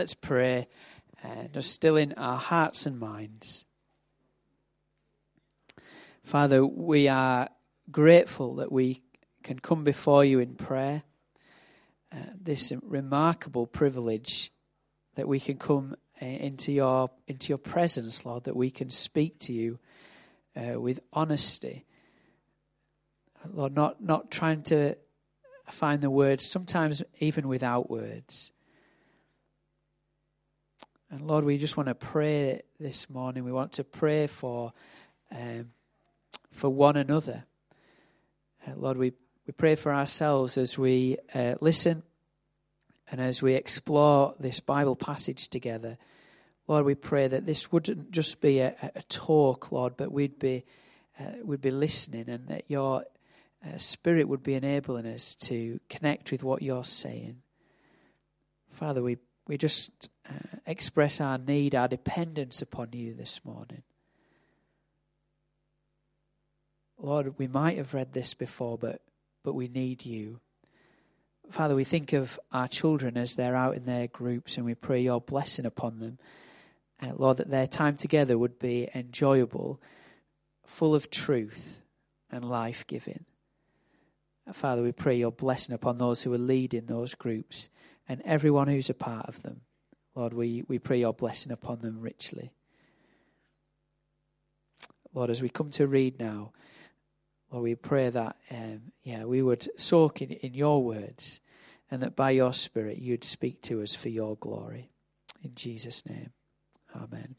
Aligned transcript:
Let's 0.00 0.14
pray, 0.14 0.66
uh, 1.22 1.48
just 1.52 1.72
still 1.72 1.98
in 1.98 2.14
our 2.14 2.38
hearts 2.38 2.86
and 2.86 2.98
minds. 2.98 3.66
Father, 6.24 6.64
we 6.64 7.06
are 7.06 7.50
grateful 7.90 8.54
that 8.54 8.72
we 8.72 9.02
can 9.42 9.58
come 9.58 9.84
before 9.84 10.24
you 10.24 10.38
in 10.38 10.54
prayer. 10.54 11.02
Uh, 12.10 12.16
this 12.40 12.72
remarkable 12.82 13.66
privilege 13.66 14.50
that 15.16 15.28
we 15.28 15.38
can 15.38 15.58
come 15.58 15.94
uh, 16.22 16.24
into 16.24 16.72
your 16.72 17.10
into 17.26 17.50
your 17.50 17.58
presence, 17.58 18.24
Lord, 18.24 18.44
that 18.44 18.56
we 18.56 18.70
can 18.70 18.88
speak 18.88 19.38
to 19.40 19.52
you 19.52 19.78
uh, 20.56 20.80
with 20.80 21.00
honesty, 21.12 21.84
Lord, 23.52 23.74
not 23.74 24.02
not 24.02 24.30
trying 24.30 24.62
to 24.62 24.96
find 25.68 26.00
the 26.00 26.08
words, 26.08 26.48
sometimes 26.48 27.02
even 27.18 27.48
without 27.48 27.90
words. 27.90 28.52
And 31.12 31.26
Lord, 31.26 31.44
we 31.44 31.58
just 31.58 31.76
want 31.76 31.88
to 31.88 31.94
pray 31.96 32.62
this 32.78 33.10
morning. 33.10 33.42
We 33.42 33.50
want 33.50 33.72
to 33.72 33.84
pray 33.84 34.28
for 34.28 34.72
um, 35.32 35.70
for 36.52 36.70
one 36.70 36.96
another. 36.96 37.44
Uh, 38.64 38.72
Lord, 38.76 38.96
we, 38.96 39.12
we 39.44 39.52
pray 39.52 39.74
for 39.74 39.92
ourselves 39.92 40.56
as 40.56 40.78
we 40.78 41.16
uh, 41.34 41.56
listen 41.60 42.04
and 43.10 43.20
as 43.20 43.42
we 43.42 43.54
explore 43.54 44.36
this 44.38 44.60
Bible 44.60 44.94
passage 44.94 45.48
together. 45.48 45.98
Lord, 46.68 46.84
we 46.84 46.94
pray 46.94 47.26
that 47.26 47.44
this 47.44 47.72
wouldn't 47.72 48.12
just 48.12 48.40
be 48.40 48.60
a, 48.60 48.76
a 48.94 49.02
talk, 49.08 49.72
Lord, 49.72 49.96
but 49.96 50.12
we'd 50.12 50.38
be, 50.38 50.64
uh, 51.18 51.24
we'd 51.42 51.60
be 51.60 51.72
listening 51.72 52.28
and 52.28 52.46
that 52.46 52.64
your 52.68 53.04
uh, 53.66 53.78
Spirit 53.78 54.28
would 54.28 54.44
be 54.44 54.54
enabling 54.54 55.06
us 55.06 55.34
to 55.36 55.80
connect 55.88 56.30
with 56.30 56.44
what 56.44 56.62
you're 56.62 56.84
saying. 56.84 57.38
Father, 58.70 59.02
we, 59.02 59.18
we 59.50 59.58
just 59.58 60.08
uh, 60.28 60.58
express 60.64 61.20
our 61.20 61.36
need, 61.36 61.74
our 61.74 61.88
dependence 61.88 62.62
upon 62.62 62.90
you 62.92 63.12
this 63.12 63.44
morning. 63.44 63.82
Lord, 66.96 67.36
we 67.36 67.48
might 67.48 67.76
have 67.76 67.92
read 67.92 68.12
this 68.12 68.32
before, 68.32 68.78
but, 68.78 69.02
but 69.42 69.54
we 69.54 69.66
need 69.66 70.06
you. 70.06 70.38
Father, 71.50 71.74
we 71.74 71.82
think 71.82 72.12
of 72.12 72.38
our 72.52 72.68
children 72.68 73.16
as 73.16 73.34
they're 73.34 73.56
out 73.56 73.74
in 73.74 73.86
their 73.86 74.06
groups 74.06 74.56
and 74.56 74.64
we 74.64 74.76
pray 74.76 75.00
your 75.00 75.20
blessing 75.20 75.66
upon 75.66 75.98
them. 75.98 76.18
Uh, 77.02 77.10
Lord, 77.16 77.38
that 77.38 77.50
their 77.50 77.66
time 77.66 77.96
together 77.96 78.38
would 78.38 78.60
be 78.60 78.88
enjoyable, 78.94 79.80
full 80.64 80.94
of 80.94 81.10
truth 81.10 81.80
and 82.30 82.48
life 82.48 82.86
giving. 82.86 83.24
Father, 84.52 84.82
we 84.82 84.92
pray 84.92 85.16
your 85.16 85.32
blessing 85.32 85.74
upon 85.74 85.98
those 85.98 86.22
who 86.22 86.32
are 86.32 86.38
leading 86.38 86.86
those 86.86 87.16
groups 87.16 87.68
and 88.10 88.20
everyone 88.24 88.66
who's 88.66 88.90
a 88.90 88.94
part 88.94 89.26
of 89.26 89.40
them. 89.42 89.60
Lord, 90.16 90.34
we, 90.34 90.64
we 90.66 90.80
pray 90.80 90.98
your 90.98 91.12
blessing 91.12 91.52
upon 91.52 91.78
them 91.78 92.00
richly. 92.00 92.50
Lord, 95.14 95.30
as 95.30 95.40
we 95.40 95.48
come 95.48 95.70
to 95.70 95.86
read 95.86 96.18
now, 96.18 96.50
Lord, 97.52 97.62
we 97.62 97.76
pray 97.76 98.10
that, 98.10 98.34
um, 98.50 98.80
yeah, 99.04 99.22
we 99.22 99.42
would 99.42 99.68
soak 99.80 100.22
in, 100.22 100.32
in 100.32 100.54
your 100.54 100.82
words 100.82 101.38
and 101.88 102.02
that 102.02 102.16
by 102.16 102.32
your 102.32 102.52
Spirit 102.52 102.98
you'd 102.98 103.22
speak 103.22 103.62
to 103.62 103.80
us 103.80 103.94
for 103.94 104.08
your 104.08 104.36
glory. 104.36 104.90
In 105.44 105.54
Jesus' 105.54 106.04
name, 106.04 106.32
amen. 106.96 107.36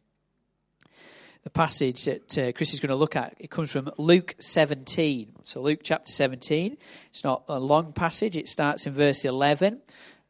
The 1.43 1.49
passage 1.49 2.05
that 2.05 2.37
uh, 2.37 2.51
Chris 2.53 2.73
is 2.73 2.79
going 2.79 2.91
to 2.91 2.95
look 2.95 3.17
at, 3.17 3.35
it 3.39 3.49
comes 3.49 3.71
from 3.71 3.89
Luke 3.97 4.35
17. 4.39 5.33
So 5.43 5.61
Luke 5.61 5.81
chapter 5.83 6.09
17. 6.09 6.77
It's 7.09 7.25
not 7.25 7.43
a 7.49 7.59
long 7.59 7.91
passage. 7.91 8.37
It 8.37 8.47
starts 8.47 8.87
in 8.87 8.93
verse 8.93 9.25
11 9.25 9.81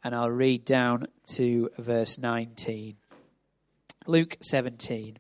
and 0.03 0.15
I'll 0.15 0.29
read 0.29 0.65
down 0.65 1.07
to 1.33 1.69
verse 1.77 2.17
19. 2.17 2.95
Luke 4.07 4.37
17. 4.41 5.19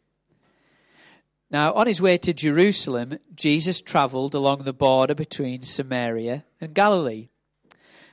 Now, 1.51 1.73
on 1.73 1.85
his 1.85 2.01
way 2.01 2.17
to 2.19 2.33
Jerusalem, 2.33 3.19
Jesus 3.35 3.81
travelled 3.81 4.33
along 4.33 4.63
the 4.63 4.73
border 4.73 5.13
between 5.13 5.61
Samaria 5.61 6.45
and 6.61 6.73
Galilee. 6.73 7.27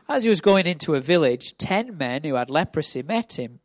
As 0.08 0.24
he 0.24 0.28
was 0.28 0.40
going 0.40 0.66
into 0.66 0.94
a 0.94 1.00
village, 1.00 1.56
ten 1.56 1.96
men 1.96 2.24
who 2.24 2.34
had 2.34 2.50
leprosy 2.50 3.02
met 3.02 3.38
him. 3.38 3.60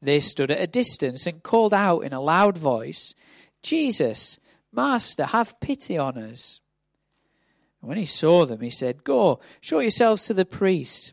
They 0.00 0.20
stood 0.20 0.50
at 0.50 0.60
a 0.60 0.66
distance 0.66 1.26
and 1.26 1.42
called 1.42 1.74
out 1.74 2.00
in 2.00 2.12
a 2.12 2.20
loud 2.20 2.56
voice, 2.56 3.14
Jesus, 3.62 4.38
Master, 4.72 5.24
have 5.24 5.58
pity 5.60 5.98
on 5.98 6.16
us. 6.16 6.60
When 7.80 7.96
he 7.96 8.04
saw 8.04 8.44
them, 8.44 8.60
he 8.60 8.70
said, 8.70 9.04
Go, 9.04 9.40
show 9.60 9.80
yourselves 9.80 10.24
to 10.26 10.34
the 10.34 10.44
priest. 10.44 11.12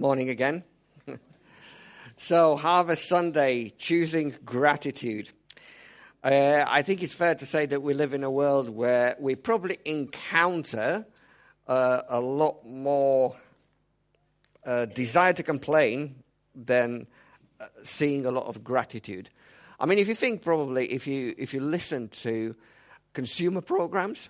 Morning 0.00 0.30
again. 0.30 0.62
so, 2.16 2.54
Harvest 2.54 3.08
Sunday, 3.08 3.74
choosing 3.78 4.32
gratitude. 4.44 5.28
Uh, 6.22 6.64
I 6.68 6.82
think 6.82 7.02
it's 7.02 7.12
fair 7.12 7.34
to 7.34 7.44
say 7.44 7.66
that 7.66 7.82
we 7.82 7.94
live 7.94 8.14
in 8.14 8.22
a 8.22 8.30
world 8.30 8.68
where 8.68 9.16
we 9.18 9.34
probably 9.34 9.78
encounter 9.84 11.04
uh, 11.66 12.02
a 12.08 12.20
lot 12.20 12.64
more 12.64 13.34
uh, 14.64 14.84
desire 14.84 15.32
to 15.32 15.42
complain 15.42 16.22
than 16.54 17.08
uh, 17.60 17.66
seeing 17.82 18.24
a 18.24 18.30
lot 18.30 18.46
of 18.46 18.62
gratitude. 18.62 19.30
I 19.80 19.86
mean, 19.86 19.98
if 19.98 20.06
you 20.06 20.14
think 20.14 20.42
probably 20.42 20.86
if 20.92 21.08
you 21.08 21.34
if 21.36 21.52
you 21.52 21.58
listen 21.58 22.06
to 22.22 22.54
consumer 23.14 23.62
programs, 23.62 24.28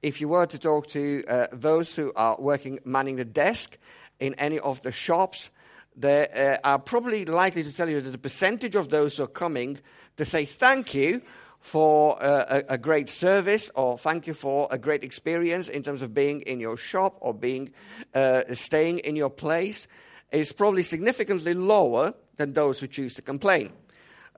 if 0.00 0.22
you 0.22 0.28
were 0.28 0.46
to 0.46 0.58
talk 0.58 0.86
to 0.88 1.24
uh, 1.28 1.48
those 1.52 1.94
who 1.94 2.10
are 2.16 2.36
working 2.38 2.78
manning 2.86 3.16
the 3.16 3.26
desk 3.26 3.76
in 4.20 4.34
any 4.34 4.58
of 4.58 4.82
the 4.82 4.92
shops, 4.92 5.50
they 5.96 6.28
uh, 6.28 6.68
are 6.68 6.78
probably 6.78 7.24
likely 7.24 7.62
to 7.62 7.74
tell 7.74 7.88
you 7.88 8.00
that 8.00 8.10
the 8.10 8.18
percentage 8.18 8.74
of 8.74 8.90
those 8.90 9.16
who 9.16 9.24
are 9.24 9.28
coming 9.28 9.78
to 10.16 10.24
say 10.24 10.44
thank 10.44 10.94
you 10.94 11.22
for 11.60 12.22
uh, 12.22 12.62
a, 12.68 12.74
a, 12.74 12.78
great 12.78 13.08
service 13.08 13.70
or 13.74 13.96
thank 13.96 14.26
you 14.26 14.34
for 14.34 14.68
a 14.70 14.76
great 14.76 15.02
experience 15.02 15.66
in 15.68 15.82
terms 15.82 16.02
of 16.02 16.12
being 16.12 16.42
in 16.42 16.60
your 16.60 16.76
shop 16.76 17.16
or 17.20 17.32
being 17.32 17.70
uh, 18.14 18.42
staying 18.52 18.98
in 18.98 19.16
your 19.16 19.30
place 19.30 19.88
is 20.30 20.52
probably 20.52 20.82
significantly 20.82 21.54
lower 21.54 22.12
than 22.36 22.52
those 22.52 22.80
who 22.80 22.86
choose 22.86 23.14
to 23.14 23.22
complain. 23.22 23.72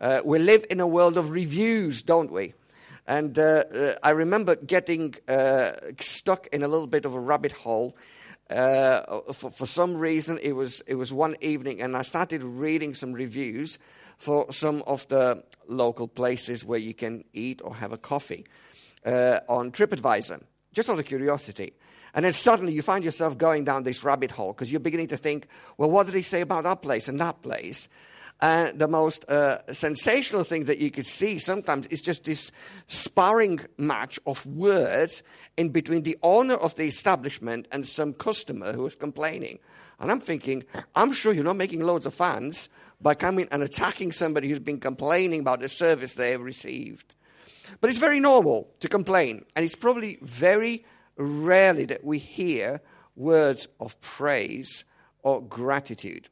Uh, 0.01 0.21
we 0.25 0.39
live 0.39 0.65
in 0.71 0.79
a 0.79 0.87
world 0.87 1.17
of 1.17 1.31
reviews, 1.31 2.03
don't 2.03 2.31
we? 2.31 2.55
And 3.09 3.37
uh, 3.39 3.65
uh, 3.75 3.95
I 4.03 4.11
remember 4.11 4.55
getting 4.55 5.15
stuck 5.99 6.47
in 6.49 6.63
a 6.63 6.69
little 6.69 6.87
bit 6.87 7.05
of 7.07 7.15
a 7.15 7.21
rabbit 7.21 7.53
hole. 7.53 7.97
For, 8.49 9.51
for 9.51 9.67
some 9.67 9.97
reason, 9.97 10.39
it 10.43 10.53
was, 10.53 10.81
it 10.87 10.95
was 10.95 11.13
one 11.13 11.37
evening, 11.41 11.81
and 11.83 11.97
I 11.97 12.03
started 12.03 12.43
reading 12.43 12.95
some 12.95 13.13
reviews 13.13 13.79
for 14.19 14.51
some 14.53 14.83
of 14.87 15.07
the 15.09 15.43
local 15.69 16.09
places 16.09 16.65
where 16.65 16.79
you 16.79 16.95
can 16.95 17.25
eat 17.33 17.61
or 17.63 17.75
have 17.75 17.93
a 17.93 17.99
coffee 17.99 18.47
uh, 19.05 19.41
on 19.49 19.73
TripAdvisor, 19.73 20.43
just 20.73 20.89
out 20.89 20.99
of 20.99 21.05
curiosity. 21.05 21.73
And 22.15 22.25
then 22.25 22.33
suddenly 22.33 22.73
you 22.73 22.81
find 22.83 23.05
yourself 23.05 23.37
going 23.37 23.65
down 23.65 23.83
this 23.83 24.03
rabbit 24.03 24.31
hole 24.31 24.53
because 24.53 24.71
you're 24.71 24.81
beginning 24.81 25.09
to 25.09 25.19
think, 25.19 25.49
well, 25.77 25.91
what 25.91 26.07
did 26.07 26.15
he 26.15 26.23
say 26.23 26.41
about 26.41 26.65
that 26.65 26.81
place 26.81 27.09
and 27.09 27.21
that 27.21 27.43
place? 27.43 27.89
And 28.41 28.79
the 28.79 28.89
most 28.89 29.25
uh, 29.31 29.73
sensational 29.73 30.45
thing 30.45 30.65
that 30.65 30.79
you 30.79 30.91
could 30.91 31.07
see 31.07 31.39
sometimes 31.39 31.87
is 31.87 32.03
just 32.03 32.25
this 32.25 32.53
sparring 32.87 33.61
match 33.79 34.19
of 34.27 34.45
words 34.45 35.23
in 35.57 35.71
between 35.71 36.03
the 36.03 36.19
owner 36.23 36.55
of 36.55 36.75
the 36.75 36.85
establishment 36.85 37.67
and 37.73 37.87
some 37.87 38.13
customer 38.13 38.75
who 38.75 38.85
is 38.87 38.95
complaining. 38.95 39.59
And 39.99 40.11
I'm 40.11 40.21
thinking, 40.21 40.65
I'm 40.95 41.13
sure 41.13 41.33
you're 41.33 41.45
not 41.45 41.57
making 41.57 41.81
loads 41.81 42.05
of 42.05 42.13
fans 42.13 42.69
by 43.01 43.15
coming 43.15 43.49
and 43.51 43.63
attacking 43.63 44.13
somebody 44.13 44.49
who's 44.49 44.59
been 44.59 44.81
complaining 44.81 45.41
about 45.41 45.61
the 45.61 45.69
service 45.69 46.15
they 46.15 46.33
have 46.33 46.43
received. 46.43 47.15
But 47.81 47.89
it's 47.89 47.99
very 47.99 48.21
normal 48.21 48.69
to 48.81 48.89
complain, 48.89 49.45
and 49.55 49.65
it's 49.65 49.75
probably 49.75 50.19
very 50.21 50.85
rarely 51.17 51.87
that 51.87 52.05
we 52.05 52.19
hear 52.19 52.81
words 53.17 53.67
of 53.81 53.99
praise 54.03 54.85
or 55.23 55.43
gratitude. 55.43 56.29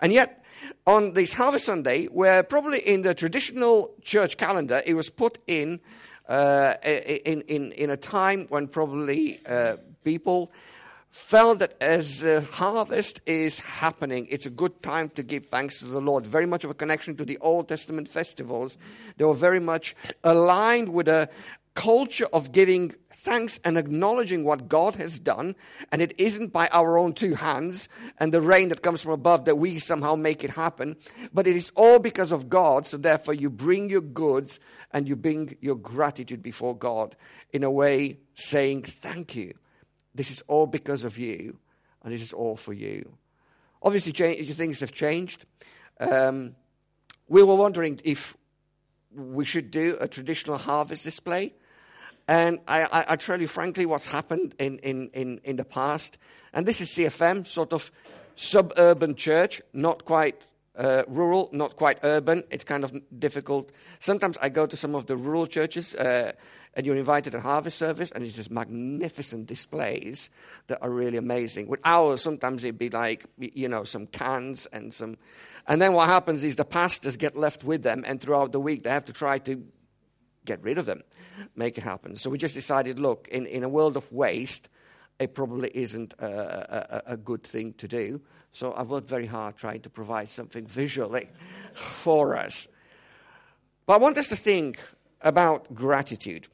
And 0.00 0.12
yet, 0.12 0.43
on 0.86 1.12
this 1.12 1.32
Harvest 1.32 1.66
Sunday, 1.66 2.06
where 2.06 2.42
probably 2.42 2.78
in 2.80 3.02
the 3.02 3.14
traditional 3.14 3.94
church 4.02 4.36
calendar 4.36 4.82
it 4.86 4.94
was 4.94 5.10
put 5.10 5.38
in 5.46 5.80
uh, 6.28 6.74
in, 6.84 7.42
in, 7.42 7.72
in 7.72 7.90
a 7.90 7.96
time 7.96 8.46
when 8.48 8.66
probably 8.68 9.40
uh, 9.46 9.76
people 10.04 10.50
felt 11.10 11.60
that 11.60 11.76
as 11.80 12.20
the 12.20 12.40
harvest 12.40 13.20
is 13.24 13.60
happening, 13.60 14.26
it's 14.30 14.46
a 14.46 14.50
good 14.50 14.82
time 14.82 15.08
to 15.10 15.22
give 15.22 15.46
thanks 15.46 15.78
to 15.78 15.86
the 15.86 16.00
Lord. 16.00 16.26
Very 16.26 16.46
much 16.46 16.64
of 16.64 16.70
a 16.70 16.74
connection 16.74 17.16
to 17.16 17.24
the 17.24 17.38
Old 17.38 17.68
Testament 17.68 18.08
festivals. 18.08 18.76
They 19.16 19.24
were 19.24 19.34
very 19.34 19.60
much 19.60 19.94
aligned 20.24 20.88
with 20.88 21.06
a 21.06 21.28
culture 21.74 22.26
of 22.32 22.52
giving 22.52 22.94
thanks 23.12 23.58
and 23.64 23.76
acknowledging 23.76 24.44
what 24.44 24.68
God 24.68 24.96
has 24.96 25.18
done. 25.18 25.56
And 25.90 26.00
it 26.00 26.14
isn't 26.18 26.52
by 26.52 26.68
our 26.72 26.98
own 26.98 27.14
two 27.14 27.34
hands 27.34 27.88
and 28.18 28.32
the 28.32 28.40
rain 28.40 28.68
that 28.68 28.82
comes 28.82 29.02
from 29.02 29.12
above 29.12 29.44
that 29.44 29.56
we 29.56 29.78
somehow 29.78 30.14
make 30.14 30.44
it 30.44 30.50
happen, 30.50 30.96
but 31.32 31.46
it 31.46 31.56
is 31.56 31.72
all 31.74 31.98
because 31.98 32.32
of 32.32 32.48
God. 32.48 32.86
So 32.86 32.96
therefore, 32.96 33.34
you 33.34 33.50
bring 33.50 33.90
your 33.90 34.00
goods 34.00 34.60
and 34.92 35.08
you 35.08 35.16
bring 35.16 35.56
your 35.60 35.76
gratitude 35.76 36.42
before 36.42 36.76
God 36.76 37.16
in 37.52 37.64
a 37.64 37.70
way 37.70 38.18
saying, 38.34 38.82
Thank 38.82 39.34
you. 39.34 39.54
This 40.14 40.30
is 40.30 40.42
all 40.46 40.66
because 40.66 41.02
of 41.02 41.18
you, 41.18 41.58
and 42.04 42.14
this 42.14 42.22
is 42.22 42.32
all 42.32 42.56
for 42.56 42.72
you. 42.72 43.16
Obviously, 43.82 44.12
things 44.12 44.78
have 44.78 44.92
changed. 44.92 45.44
Um, 45.98 46.54
we 47.28 47.42
were 47.42 47.56
wondering 47.56 48.00
if 48.04 48.36
we 49.12 49.44
should 49.44 49.70
do 49.70 49.96
a 50.00 50.06
traditional 50.06 50.56
harvest 50.56 51.02
display. 51.02 51.52
And 52.26 52.60
I, 52.66 52.84
I, 52.84 53.04
I 53.10 53.16
tell 53.16 53.40
you 53.40 53.48
frankly 53.48 53.86
what's 53.86 54.06
happened 54.06 54.54
in, 54.58 54.78
in, 54.78 55.10
in, 55.12 55.40
in 55.44 55.56
the 55.56 55.64
past. 55.64 56.18
And 56.52 56.66
this 56.66 56.80
is 56.80 56.90
CFM, 56.90 57.46
sort 57.46 57.72
of 57.72 57.90
suburban 58.36 59.14
church, 59.14 59.60
not 59.72 60.04
quite 60.04 60.42
uh, 60.76 61.04
rural, 61.06 61.50
not 61.52 61.76
quite 61.76 61.98
urban. 62.02 62.42
It's 62.50 62.64
kind 62.64 62.82
of 62.82 62.92
difficult. 63.18 63.70
Sometimes 64.00 64.36
I 64.40 64.48
go 64.48 64.66
to 64.66 64.76
some 64.76 64.94
of 64.94 65.06
the 65.06 65.16
rural 65.16 65.46
churches. 65.46 65.94
Uh, 65.94 66.32
and 66.76 66.84
you're 66.84 66.96
invited 66.96 67.30
to 67.30 67.40
harvest 67.40 67.78
service, 67.78 68.10
and 68.10 68.24
it's 68.24 68.36
just 68.36 68.50
magnificent 68.50 69.46
displays 69.46 70.28
that 70.66 70.82
are 70.82 70.90
really 70.90 71.16
amazing. 71.16 71.68
With 71.68 71.80
ours, 71.84 72.20
sometimes 72.22 72.64
it'd 72.64 72.78
be 72.78 72.90
like, 72.90 73.26
you 73.38 73.68
know, 73.68 73.84
some 73.84 74.06
cans 74.06 74.66
and 74.66 74.92
some. 74.92 75.16
And 75.66 75.80
then 75.80 75.92
what 75.92 76.08
happens 76.08 76.42
is 76.42 76.56
the 76.56 76.64
pastors 76.64 77.16
get 77.16 77.36
left 77.36 77.64
with 77.64 77.82
them, 77.82 78.02
and 78.06 78.20
throughout 78.20 78.52
the 78.52 78.60
week 78.60 78.82
they 78.82 78.90
have 78.90 79.04
to 79.04 79.12
try 79.12 79.38
to 79.40 79.64
get 80.44 80.62
rid 80.62 80.78
of 80.78 80.86
them, 80.86 81.02
make 81.56 81.78
it 81.78 81.84
happen. 81.84 82.16
So 82.16 82.30
we 82.30 82.38
just 82.38 82.54
decided 82.54 82.98
look, 82.98 83.28
in, 83.28 83.46
in 83.46 83.64
a 83.64 83.68
world 83.68 83.96
of 83.96 84.10
waste, 84.12 84.68
it 85.18 85.34
probably 85.34 85.70
isn't 85.74 86.14
a, 86.18 87.02
a, 87.06 87.12
a 87.12 87.16
good 87.16 87.44
thing 87.44 87.74
to 87.74 87.88
do. 87.88 88.20
So 88.52 88.72
I 88.72 88.82
worked 88.82 89.08
very 89.08 89.26
hard 89.26 89.56
trying 89.56 89.80
to 89.82 89.90
provide 89.90 90.30
something 90.30 90.66
visually 90.66 91.28
for 91.74 92.36
us. 92.36 92.68
But 93.86 93.94
I 93.94 93.98
want 93.98 94.18
us 94.18 94.28
to 94.28 94.36
think 94.36 94.80
about 95.20 95.74
gratitude. 95.74 96.48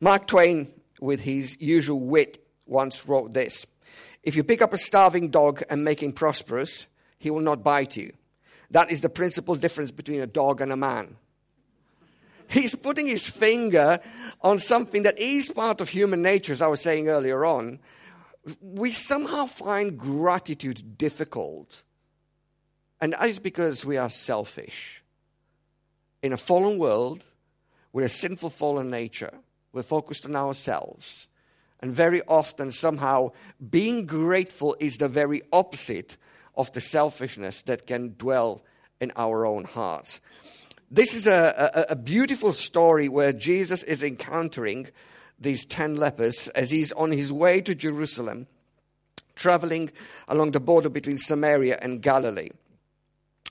Mark 0.00 0.26
Twain, 0.26 0.68
with 1.00 1.20
his 1.20 1.56
usual 1.60 2.00
wit, 2.00 2.46
once 2.66 3.06
wrote 3.06 3.32
this 3.34 3.66
If 4.22 4.36
you 4.36 4.44
pick 4.44 4.62
up 4.62 4.72
a 4.72 4.78
starving 4.78 5.30
dog 5.30 5.62
and 5.68 5.84
make 5.84 6.02
him 6.02 6.12
prosperous, 6.12 6.86
he 7.18 7.30
will 7.30 7.40
not 7.40 7.62
bite 7.62 7.96
you. 7.96 8.12
That 8.70 8.90
is 8.90 9.00
the 9.00 9.08
principal 9.08 9.56
difference 9.56 9.90
between 9.90 10.20
a 10.20 10.26
dog 10.26 10.60
and 10.60 10.70
a 10.70 10.76
man. 10.76 11.16
He's 12.50 12.74
putting 12.74 13.06
his 13.06 13.28
finger 13.28 14.00
on 14.40 14.58
something 14.58 15.04
that 15.04 15.18
is 15.18 15.48
part 15.48 15.80
of 15.80 15.88
human 15.88 16.22
nature, 16.22 16.52
as 16.52 16.62
I 16.62 16.66
was 16.66 16.80
saying 16.80 17.08
earlier 17.08 17.44
on. 17.44 17.78
We 18.60 18.92
somehow 18.92 19.46
find 19.46 19.98
gratitude 19.98 20.98
difficult. 20.98 21.82
And 23.00 23.12
that 23.12 23.28
is 23.28 23.38
because 23.38 23.84
we 23.84 23.96
are 23.96 24.10
selfish. 24.10 25.02
In 26.22 26.32
a 26.32 26.36
fallen 26.36 26.78
world, 26.78 27.24
with 27.92 28.04
a 28.04 28.08
sinful, 28.08 28.50
fallen 28.50 28.90
nature, 28.90 29.32
we're 29.72 29.82
focused 29.82 30.26
on 30.26 30.34
ourselves. 30.34 31.28
And 31.80 31.92
very 31.92 32.20
often, 32.22 32.72
somehow, 32.72 33.30
being 33.70 34.06
grateful 34.06 34.76
is 34.80 34.98
the 34.98 35.08
very 35.08 35.42
opposite 35.52 36.16
of 36.56 36.72
the 36.72 36.80
selfishness 36.80 37.62
that 37.62 37.86
can 37.86 38.16
dwell 38.18 38.64
in 39.00 39.12
our 39.16 39.46
own 39.46 39.64
hearts. 39.64 40.20
This 40.90 41.14
is 41.14 41.28
a, 41.28 41.86
a, 41.88 41.92
a, 41.92 41.96
beautiful 41.96 42.52
story 42.52 43.08
where 43.08 43.32
Jesus 43.32 43.84
is 43.84 44.02
encountering 44.02 44.88
these 45.38 45.64
10 45.64 45.94
lepers 45.94 46.48
as 46.48 46.70
he's 46.70 46.90
on 46.92 47.12
his 47.12 47.32
way 47.32 47.60
to 47.60 47.76
Jerusalem, 47.76 48.48
traveling 49.36 49.92
along 50.26 50.50
the 50.50 50.58
border 50.58 50.88
between 50.88 51.16
Samaria 51.16 51.78
and 51.80 52.02
Galilee. 52.02 52.48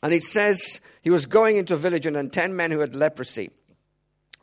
And 0.03 0.13
it 0.13 0.23
says 0.23 0.81
he 1.01 1.09
was 1.09 1.25
going 1.27 1.55
into 1.55 1.75
a 1.75 1.77
village, 1.77 2.05
and 2.05 2.17
then 2.17 2.29
10 2.29 2.57
men 2.57 2.71
who 2.71 2.79
had 2.79 2.93
leprosy 2.93 3.51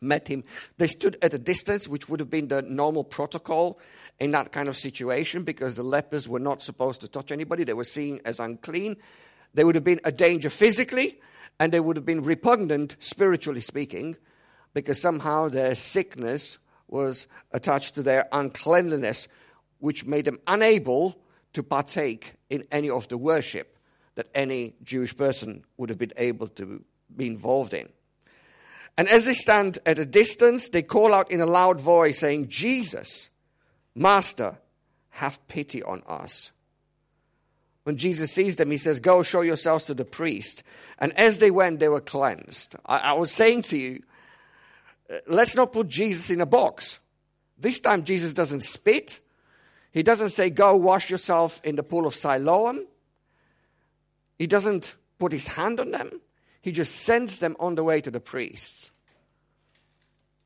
met 0.00 0.28
him. 0.28 0.44
They 0.78 0.86
stood 0.86 1.18
at 1.20 1.34
a 1.34 1.38
distance, 1.38 1.86
which 1.86 2.08
would 2.08 2.20
have 2.20 2.30
been 2.30 2.48
the 2.48 2.62
normal 2.62 3.04
protocol 3.04 3.78
in 4.18 4.30
that 4.30 4.52
kind 4.52 4.68
of 4.68 4.76
situation 4.76 5.42
because 5.42 5.76
the 5.76 5.82
lepers 5.82 6.28
were 6.28 6.38
not 6.38 6.62
supposed 6.62 7.02
to 7.02 7.08
touch 7.08 7.30
anybody. 7.30 7.64
They 7.64 7.74
were 7.74 7.84
seen 7.84 8.20
as 8.24 8.40
unclean. 8.40 8.96
They 9.52 9.64
would 9.64 9.74
have 9.74 9.84
been 9.84 10.00
a 10.04 10.12
danger 10.12 10.48
physically, 10.48 11.20
and 11.58 11.72
they 11.72 11.80
would 11.80 11.96
have 11.96 12.04
been 12.04 12.22
repugnant 12.22 12.96
spiritually 13.00 13.60
speaking 13.60 14.16
because 14.74 15.00
somehow 15.00 15.48
their 15.48 15.74
sickness 15.74 16.58
was 16.88 17.26
attached 17.52 17.94
to 17.94 18.02
their 18.02 18.28
uncleanliness, 18.32 19.28
which 19.78 20.06
made 20.06 20.24
them 20.24 20.38
unable 20.46 21.18
to 21.52 21.62
partake 21.62 22.34
in 22.50 22.64
any 22.70 22.90
of 22.90 23.08
the 23.08 23.18
worship 23.18 23.78
that 24.14 24.28
any 24.34 24.74
Jewish 24.82 25.16
person 25.16 25.64
would 25.76 25.88
have 25.88 25.98
been 25.98 26.12
able 26.16 26.48
to 26.48 26.84
be 27.14 27.26
involved 27.26 27.74
in. 27.74 27.88
And 28.98 29.08
as 29.08 29.26
they 29.26 29.34
stand 29.34 29.78
at 29.84 29.98
a 29.98 30.06
distance, 30.06 30.70
they 30.70 30.82
call 30.82 31.12
out 31.12 31.30
in 31.30 31.40
a 31.40 31.46
loud 31.46 31.80
voice, 31.80 32.18
saying, 32.18 32.48
Jesus, 32.48 33.28
Master, 33.94 34.58
have 35.10 35.46
pity 35.48 35.82
on 35.82 36.02
us. 36.06 36.52
When 37.86 37.96
Jesus 37.96 38.32
sees 38.32 38.56
them, 38.56 38.72
he 38.72 38.78
says, 38.78 38.98
Go 38.98 39.22
show 39.22 39.42
yourselves 39.42 39.84
to 39.84 39.94
the 39.94 40.04
priest. 40.04 40.64
And 40.98 41.16
as 41.16 41.38
they 41.38 41.52
went, 41.52 41.78
they 41.78 41.86
were 41.86 42.00
cleansed. 42.00 42.74
I, 42.84 42.98
I 42.98 43.12
was 43.12 43.30
saying 43.30 43.62
to 43.62 43.78
you, 43.78 44.02
let's 45.28 45.54
not 45.54 45.72
put 45.72 45.86
Jesus 45.86 46.28
in 46.28 46.40
a 46.40 46.46
box. 46.46 46.98
This 47.56 47.78
time, 47.78 48.02
Jesus 48.02 48.32
doesn't 48.32 48.64
spit. 48.64 49.20
He 49.92 50.02
doesn't 50.02 50.30
say, 50.30 50.50
Go 50.50 50.74
wash 50.74 51.10
yourself 51.10 51.60
in 51.62 51.76
the 51.76 51.84
pool 51.84 52.08
of 52.08 52.16
Siloam. 52.16 52.84
He 54.36 54.48
doesn't 54.48 54.96
put 55.20 55.30
his 55.30 55.46
hand 55.46 55.78
on 55.78 55.92
them. 55.92 56.20
He 56.62 56.72
just 56.72 56.92
sends 56.92 57.38
them 57.38 57.54
on 57.60 57.76
the 57.76 57.84
way 57.84 58.00
to 58.00 58.10
the 58.10 58.18
priests. 58.18 58.90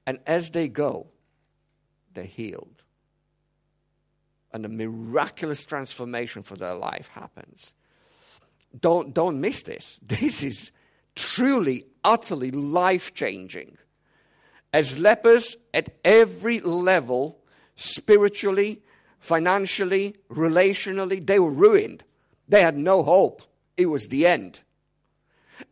And 0.07 0.19
as 0.27 0.51
they 0.51 0.69
go, 0.69 1.07
they're 2.13 2.25
healed. 2.25 2.80
And 4.53 4.65
a 4.65 4.69
miraculous 4.69 5.65
transformation 5.65 6.43
for 6.43 6.57
their 6.57 6.75
life 6.75 7.09
happens. 7.09 7.73
Don't, 8.79 9.15
don't 9.15 9.41
miss 9.41 9.63
this. 9.63 9.99
This 10.07 10.43
is 10.43 10.73
truly, 11.15 11.87
utterly 12.05 12.51
life 12.51 13.15
changing. 13.15 13.77
As 14.73 14.99
lepers 14.99 15.57
at 15.75 15.97
every 16.05 16.61
level, 16.61 17.41
spiritually, 17.77 18.83
financially, 19.19 20.17
relationally, 20.31 21.25
they 21.25 21.39
were 21.39 21.51
ruined. 21.51 22.05
They 22.49 22.63
had 22.63 22.77
no 22.77 23.03
hope. 23.03 23.43
It 23.77 23.87
was 23.87 24.09
the 24.09 24.27
end. 24.27 24.61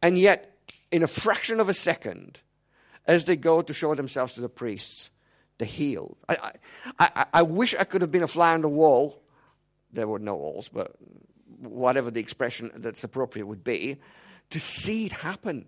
And 0.02 0.18
yet, 0.18 0.58
in 0.90 1.02
a 1.02 1.08
fraction 1.08 1.60
of 1.60 1.68
a 1.68 1.74
second, 1.74 2.40
as 3.06 3.24
they 3.24 3.36
go 3.36 3.62
to 3.62 3.72
show 3.72 3.94
themselves 3.94 4.34
to 4.34 4.40
the 4.40 4.48
priests, 4.48 5.10
they're 5.58 5.66
healed. 5.66 6.16
I, 6.28 6.52
I, 6.98 7.26
I, 7.34 7.42
wish 7.42 7.74
I 7.74 7.84
could 7.84 8.02
have 8.02 8.12
been 8.12 8.22
a 8.22 8.28
fly 8.28 8.54
on 8.54 8.62
the 8.62 8.68
wall. 8.68 9.22
There 9.92 10.06
were 10.06 10.18
no 10.18 10.36
walls, 10.36 10.68
but 10.68 10.94
whatever 11.60 12.10
the 12.10 12.20
expression 12.20 12.70
that's 12.76 13.02
appropriate 13.04 13.46
would 13.46 13.64
be, 13.64 13.96
to 14.50 14.60
see 14.60 15.06
it 15.06 15.12
happen 15.12 15.66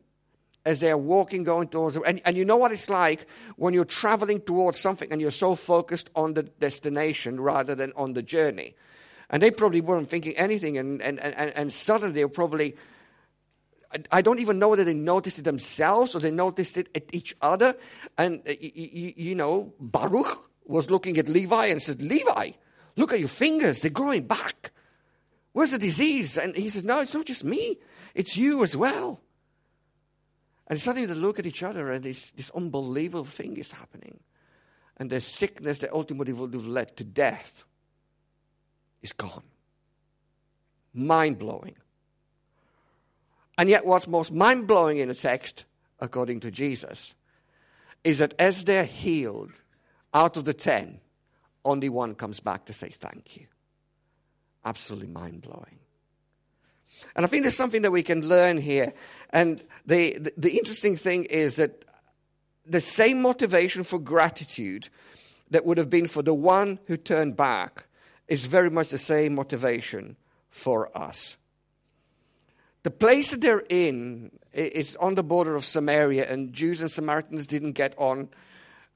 as 0.65 0.81
they're 0.81 0.99
walking, 0.99 1.43
going 1.43 1.69
towards. 1.69 1.97
And, 1.97 2.21
and 2.25 2.37
you 2.37 2.45
know 2.45 2.57
what 2.57 2.71
it's 2.71 2.89
like 2.89 3.27
when 3.57 3.75
you're 3.75 3.85
traveling 3.85 4.41
towards 4.41 4.79
something 4.79 5.11
and 5.11 5.21
you're 5.21 5.31
so 5.31 5.55
focused 5.55 6.11
on 6.15 6.35
the 6.35 6.45
destination 6.45 7.41
rather 7.41 7.75
than 7.75 7.93
on 7.97 8.13
the 8.13 8.23
journey. 8.23 8.77
And 9.31 9.43
they 9.43 9.51
probably 9.51 9.81
weren't 9.81 10.11
thinking 10.11 10.37
anything, 10.37 10.77
and, 10.77 11.01
and, 11.03 11.21
and, 11.21 11.53
and 11.57 11.73
suddenly 11.73 12.15
they 12.15 12.25
were 12.25 12.31
probably 12.31 12.77
I 14.13 14.23
don't 14.23 14.39
even 14.39 14.59
know 14.59 14.69
whether 14.69 14.85
they 14.85 14.95
noticed 14.95 15.41
it 15.41 15.43
themselves 15.43 16.15
or 16.15 16.21
they 16.21 16.31
noticed 16.31 16.77
it 16.77 16.89
at 16.95 17.13
each 17.13 17.35
other. 17.43 17.75
And, 18.17 18.41
uh, 18.49 18.53
you, 18.61 19.35
know, 19.35 19.75
Baruch 19.81 20.49
was 20.65 20.91
looking 20.91 21.19
at 21.19 21.29
Levi 21.29 21.67
and 21.67 21.83
said, 21.83 22.01
Levi, 22.01 22.53
look 22.97 23.13
at 23.13 23.19
your 23.19 23.29
fingers, 23.29 23.81
they're 23.81 23.91
growing 23.91 24.27
back. 24.27 24.71
Where's 25.53 25.73
the 25.73 25.79
disease? 25.79 26.39
And 26.39 26.55
he 26.55 26.71
said, 26.71 26.85
No, 26.85 27.01
it's 27.01 27.15
not 27.15 27.27
just 27.27 27.43
me, 27.43 27.79
it's 28.15 28.37
you 28.37 28.63
as 28.63 28.77
well. 28.77 29.21
And 30.69 30.81
suddenly 30.81 31.07
they 31.07 31.15
look 31.15 31.41
at 31.41 31.47
each 31.47 31.65
other 31.65 31.91
and 31.91 32.05
this, 32.05 32.31
this 32.31 32.51
unbelievable 32.51 33.25
thing 33.25 33.57
is 33.57 33.73
happening. 33.73 34.21
And 34.99 35.11
the 35.11 35.21
sickness 35.21 35.81
that 35.81 35.93
ultimately 35.93 36.33
would 36.33 36.55
have 36.55 36.67
led 36.69 36.97
to 36.99 37.05
death 37.05 37.65
is 39.03 39.13
gone. 39.13 39.43
Mind 40.95 41.41
blowing. 41.41 41.75
And 43.61 43.69
yet, 43.69 43.85
what's 43.85 44.09
most 44.09 44.33
mind 44.33 44.67
blowing 44.67 44.97
in 44.97 45.09
the 45.09 45.15
text, 45.15 45.67
according 45.99 46.41
to 46.41 46.51
Jesus, 46.51 47.15
is 48.03 48.17
that 48.17 48.33
as 48.39 48.65
they're 48.65 48.87
healed, 48.87 49.53
out 50.15 50.39
of 50.39 50.47
the 50.47 50.55
ten, 50.55 50.99
only 51.63 51.91
one 51.91 52.15
comes 52.15 52.41
back 52.41 52.65
to 52.65 52.73
say 52.73 52.89
thank 52.89 53.37
you. 53.37 53.47
Absolutely 54.65 55.09
mind 55.09 55.43
blowing. 55.43 55.79
And 57.15 57.27
I 57.27 57.29
think 57.29 57.43
there's 57.43 57.55
something 57.55 57.83
that 57.83 57.91
we 57.91 58.03
can 58.03 58.27
learn 58.27 58.57
here. 58.57 58.95
And 59.29 59.63
the, 59.85 60.17
the, 60.19 60.33
the, 60.39 60.57
interesting 60.57 60.97
thing 60.97 61.25
is 61.25 61.57
that 61.57 61.85
the 62.65 62.81
same 62.81 63.21
motivation 63.21 63.85
for 63.85 63.99
gratitude 63.99 64.89
that 65.51 65.67
would 65.67 65.77
have 65.77 65.91
been 65.91 66.09
for 66.09 66.23
the 66.23 66.33
one 66.33 66.79
who 66.87 66.97
turned 66.97 67.37
back 67.37 67.85
is 68.27 68.47
very 68.47 68.71
much 68.71 68.89
the 68.89 68.97
same 68.97 69.35
motivation 69.35 70.17
for 70.49 70.97
us. 70.97 71.37
The 72.83 72.91
place 72.91 73.31
that 73.31 73.41
they're 73.41 73.65
in 73.69 74.31
is 74.53 74.97
on 74.97 75.15
the 75.15 75.23
border 75.23 75.55
of 75.55 75.65
Samaria, 75.65 76.31
and 76.31 76.53
Jews 76.53 76.81
and 76.81 76.91
Samaritans 76.91 77.47
didn't 77.47 77.73
get 77.73 77.95
on 77.99 78.29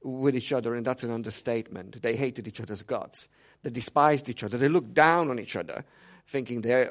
with 0.02 0.36
each 0.36 0.52
other, 0.52 0.74
and 0.74 0.86
that's 0.86 1.04
an 1.04 1.10
understatement. 1.10 2.00
They 2.02 2.16
hated 2.16 2.48
each 2.48 2.60
other's 2.60 2.82
guts. 2.82 3.28
They 3.62 3.70
despised 3.70 4.28
each 4.28 4.44
other. 4.44 4.58
They 4.58 4.68
looked 4.68 4.94
down 4.94 5.30
on 5.30 5.38
each 5.38 5.56
other, 5.56 5.84
thinking 6.26 6.60
they 6.60 6.88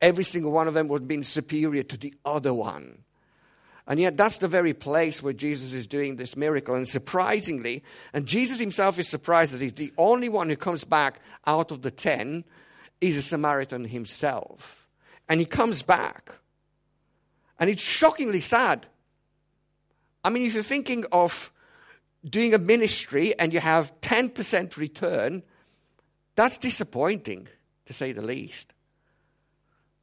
every 0.00 0.24
single 0.24 0.52
one 0.52 0.68
of 0.68 0.74
them 0.74 0.88
was 0.88 1.00
being 1.00 1.22
superior 1.22 1.82
to 1.82 1.96
the 1.96 2.14
other 2.24 2.52
one. 2.52 2.98
And 3.86 4.00
yet, 4.00 4.16
that's 4.16 4.38
the 4.38 4.48
very 4.48 4.72
place 4.72 5.22
where 5.22 5.34
Jesus 5.34 5.74
is 5.74 5.86
doing 5.86 6.16
this 6.16 6.36
miracle. 6.36 6.74
And 6.74 6.88
surprisingly, 6.88 7.82
and 8.14 8.26
Jesus 8.26 8.58
himself 8.58 8.98
is 8.98 9.08
surprised 9.08 9.52
that 9.52 9.60
he's 9.60 9.74
the 9.74 9.92
only 9.98 10.30
one 10.30 10.48
who 10.48 10.56
comes 10.56 10.84
back 10.84 11.20
out 11.46 11.70
of 11.70 11.82
the 11.82 11.90
ten 11.90 12.44
is 13.00 13.18
a 13.18 13.22
Samaritan 13.22 13.84
himself. 13.84 14.83
And 15.28 15.40
he 15.40 15.46
comes 15.46 15.82
back. 15.82 16.32
And 17.58 17.70
it's 17.70 17.82
shockingly 17.82 18.40
sad. 18.40 18.86
I 20.22 20.30
mean, 20.30 20.46
if 20.46 20.54
you're 20.54 20.62
thinking 20.62 21.04
of 21.12 21.52
doing 22.24 22.54
a 22.54 22.58
ministry 22.58 23.38
and 23.38 23.52
you 23.52 23.60
have 23.60 23.98
10% 24.00 24.76
return, 24.76 25.42
that's 26.34 26.58
disappointing, 26.58 27.48
to 27.86 27.92
say 27.92 28.12
the 28.12 28.22
least. 28.22 28.72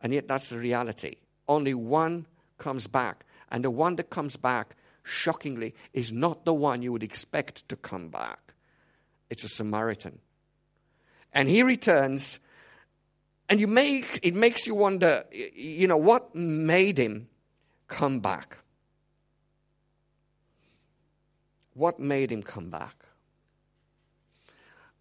And 0.01 0.13
yet, 0.13 0.27
that's 0.27 0.49
the 0.49 0.57
reality. 0.57 1.15
Only 1.47 1.73
one 1.73 2.25
comes 2.57 2.87
back. 2.87 3.25
And 3.49 3.63
the 3.63 3.71
one 3.71 3.97
that 3.97 4.09
comes 4.09 4.37
back, 4.37 4.75
shockingly, 5.03 5.75
is 5.93 6.11
not 6.11 6.45
the 6.45 6.53
one 6.53 6.81
you 6.81 6.91
would 6.91 7.03
expect 7.03 7.67
to 7.69 7.75
come 7.75 8.09
back. 8.09 8.53
It's 9.29 9.43
a 9.43 9.49
Samaritan. 9.49 10.19
And 11.33 11.49
he 11.49 11.63
returns, 11.63 12.39
and 13.51 13.59
you 13.59 13.67
make, 13.67 14.21
it 14.23 14.33
makes 14.33 14.65
you 14.65 14.73
wonder, 14.73 15.25
you 15.53 15.85
know, 15.85 15.97
what 15.97 16.33
made 16.33 16.97
him 16.97 17.27
come 17.89 18.21
back? 18.21 18.59
What 21.73 21.99
made 21.99 22.31
him 22.31 22.43
come 22.43 22.69
back? 22.69 22.95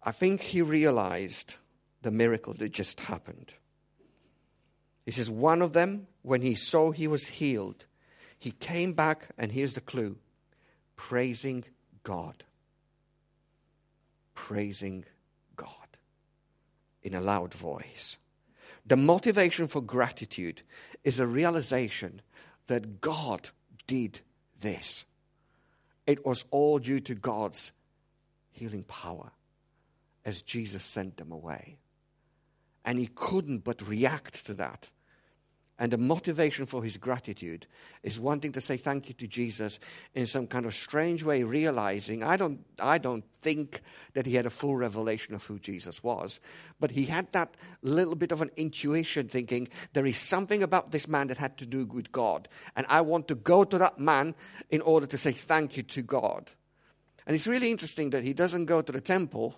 I 0.03 0.11
think 0.11 0.41
he 0.41 0.61
realized 0.61 1.55
the 2.01 2.11
miracle 2.11 2.53
that 2.55 2.73
just 2.73 2.99
happened. 2.99 3.53
He 5.05 5.11
says, 5.11 5.29
One 5.29 5.61
of 5.61 5.71
them, 5.71 6.07
when 6.21 6.41
he 6.41 6.55
saw 6.55 6.91
he 6.91 7.07
was 7.07 7.27
healed, 7.27 7.85
he 8.37 8.51
came 8.51 8.91
back, 8.91 9.29
and 9.37 9.53
here's 9.53 9.75
the 9.75 9.81
clue 9.81 10.17
praising 10.97 11.63
God. 12.03 12.43
Praising 14.33 15.05
God 15.55 15.69
in 17.01 17.13
a 17.13 17.21
loud 17.21 17.53
voice. 17.53 18.17
The 18.85 18.97
motivation 18.97 19.67
for 19.67 19.81
gratitude 19.81 20.63
is 21.03 21.19
a 21.19 21.27
realization 21.27 22.21
that 22.67 23.01
God 23.01 23.49
did 23.87 24.21
this. 24.59 25.05
It 26.07 26.25
was 26.25 26.45
all 26.51 26.79
due 26.79 26.99
to 27.01 27.15
God's 27.15 27.71
healing 28.49 28.83
power 28.83 29.31
as 30.25 30.41
Jesus 30.41 30.83
sent 30.83 31.17
them 31.17 31.31
away. 31.31 31.77
And 32.83 32.97
he 32.97 33.09
couldn't 33.13 33.63
but 33.63 33.87
react 33.87 34.45
to 34.47 34.53
that 34.55 34.89
and 35.81 35.91
the 35.91 35.97
motivation 35.97 36.67
for 36.67 36.83
his 36.83 36.97
gratitude 36.97 37.65
is 38.03 38.19
wanting 38.19 38.51
to 38.51 38.61
say 38.61 38.77
thank 38.77 39.07
you 39.07 39.15
to 39.15 39.25
Jesus 39.25 39.79
in 40.13 40.27
some 40.27 40.45
kind 40.45 40.67
of 40.67 40.75
strange 40.75 41.23
way, 41.23 41.41
realizing 41.41 42.21
I 42.21 42.37
don't, 42.37 42.63
I 42.79 42.99
don't 42.99 43.25
think 43.41 43.81
that 44.13 44.27
he 44.27 44.35
had 44.35 44.45
a 44.45 44.51
full 44.51 44.75
revelation 44.75 45.33
of 45.33 45.43
who 45.43 45.57
Jesus 45.57 46.03
was, 46.03 46.39
but 46.79 46.91
he 46.91 47.05
had 47.05 47.31
that 47.31 47.55
little 47.81 48.13
bit 48.13 48.31
of 48.31 48.43
an 48.43 48.51
intuition 48.57 49.27
thinking 49.27 49.69
there 49.93 50.05
is 50.05 50.19
something 50.19 50.61
about 50.61 50.91
this 50.91 51.07
man 51.07 51.25
that 51.29 51.39
had 51.39 51.57
to 51.57 51.65
do 51.65 51.87
with 51.87 52.11
God. 52.11 52.47
And 52.75 52.85
I 52.87 53.01
want 53.01 53.27
to 53.29 53.35
go 53.35 53.63
to 53.63 53.79
that 53.79 53.97
man 53.97 54.35
in 54.69 54.81
order 54.81 55.07
to 55.07 55.17
say 55.17 55.31
thank 55.31 55.77
you 55.77 55.81
to 55.81 56.03
God. 56.03 56.51
And 57.25 57.35
it's 57.35 57.47
really 57.47 57.71
interesting 57.71 58.11
that 58.11 58.23
he 58.23 58.33
doesn't 58.33 58.65
go 58.65 58.83
to 58.83 58.91
the 58.91 59.01
temple 59.01 59.55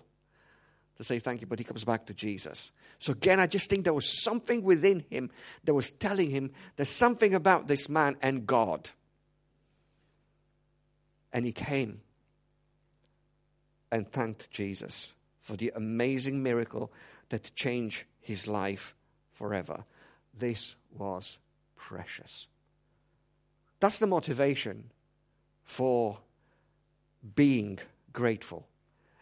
to 0.96 1.04
say 1.04 1.18
thank 1.18 1.40
you, 1.40 1.46
but 1.46 1.58
he 1.58 1.64
comes 1.64 1.84
back 1.84 2.06
to 2.06 2.14
Jesus. 2.14 2.70
So 2.98 3.12
again, 3.12 3.40
I 3.40 3.46
just 3.46 3.68
think 3.68 3.84
there 3.84 3.94
was 3.94 4.22
something 4.22 4.62
within 4.62 5.04
him 5.10 5.30
that 5.64 5.74
was 5.74 5.90
telling 5.90 6.30
him 6.30 6.52
there's 6.76 6.88
something 6.88 7.34
about 7.34 7.66
this 7.66 7.88
man 7.88 8.16
and 8.22 8.46
God. 8.46 8.90
And 11.32 11.44
he 11.44 11.52
came 11.52 12.00
and 13.90 14.10
thanked 14.10 14.50
Jesus 14.50 15.14
for 15.40 15.56
the 15.56 15.72
amazing 15.74 16.42
miracle 16.42 16.92
that 17.28 17.54
changed 17.54 18.04
his 18.20 18.46
life 18.46 18.94
forever. 19.32 19.84
This 20.32 20.76
was 20.96 21.38
precious. 21.76 22.48
That's 23.80 23.98
the 23.98 24.06
motivation 24.06 24.90
for 25.64 26.18
being 27.34 27.78
grateful. 28.12 28.66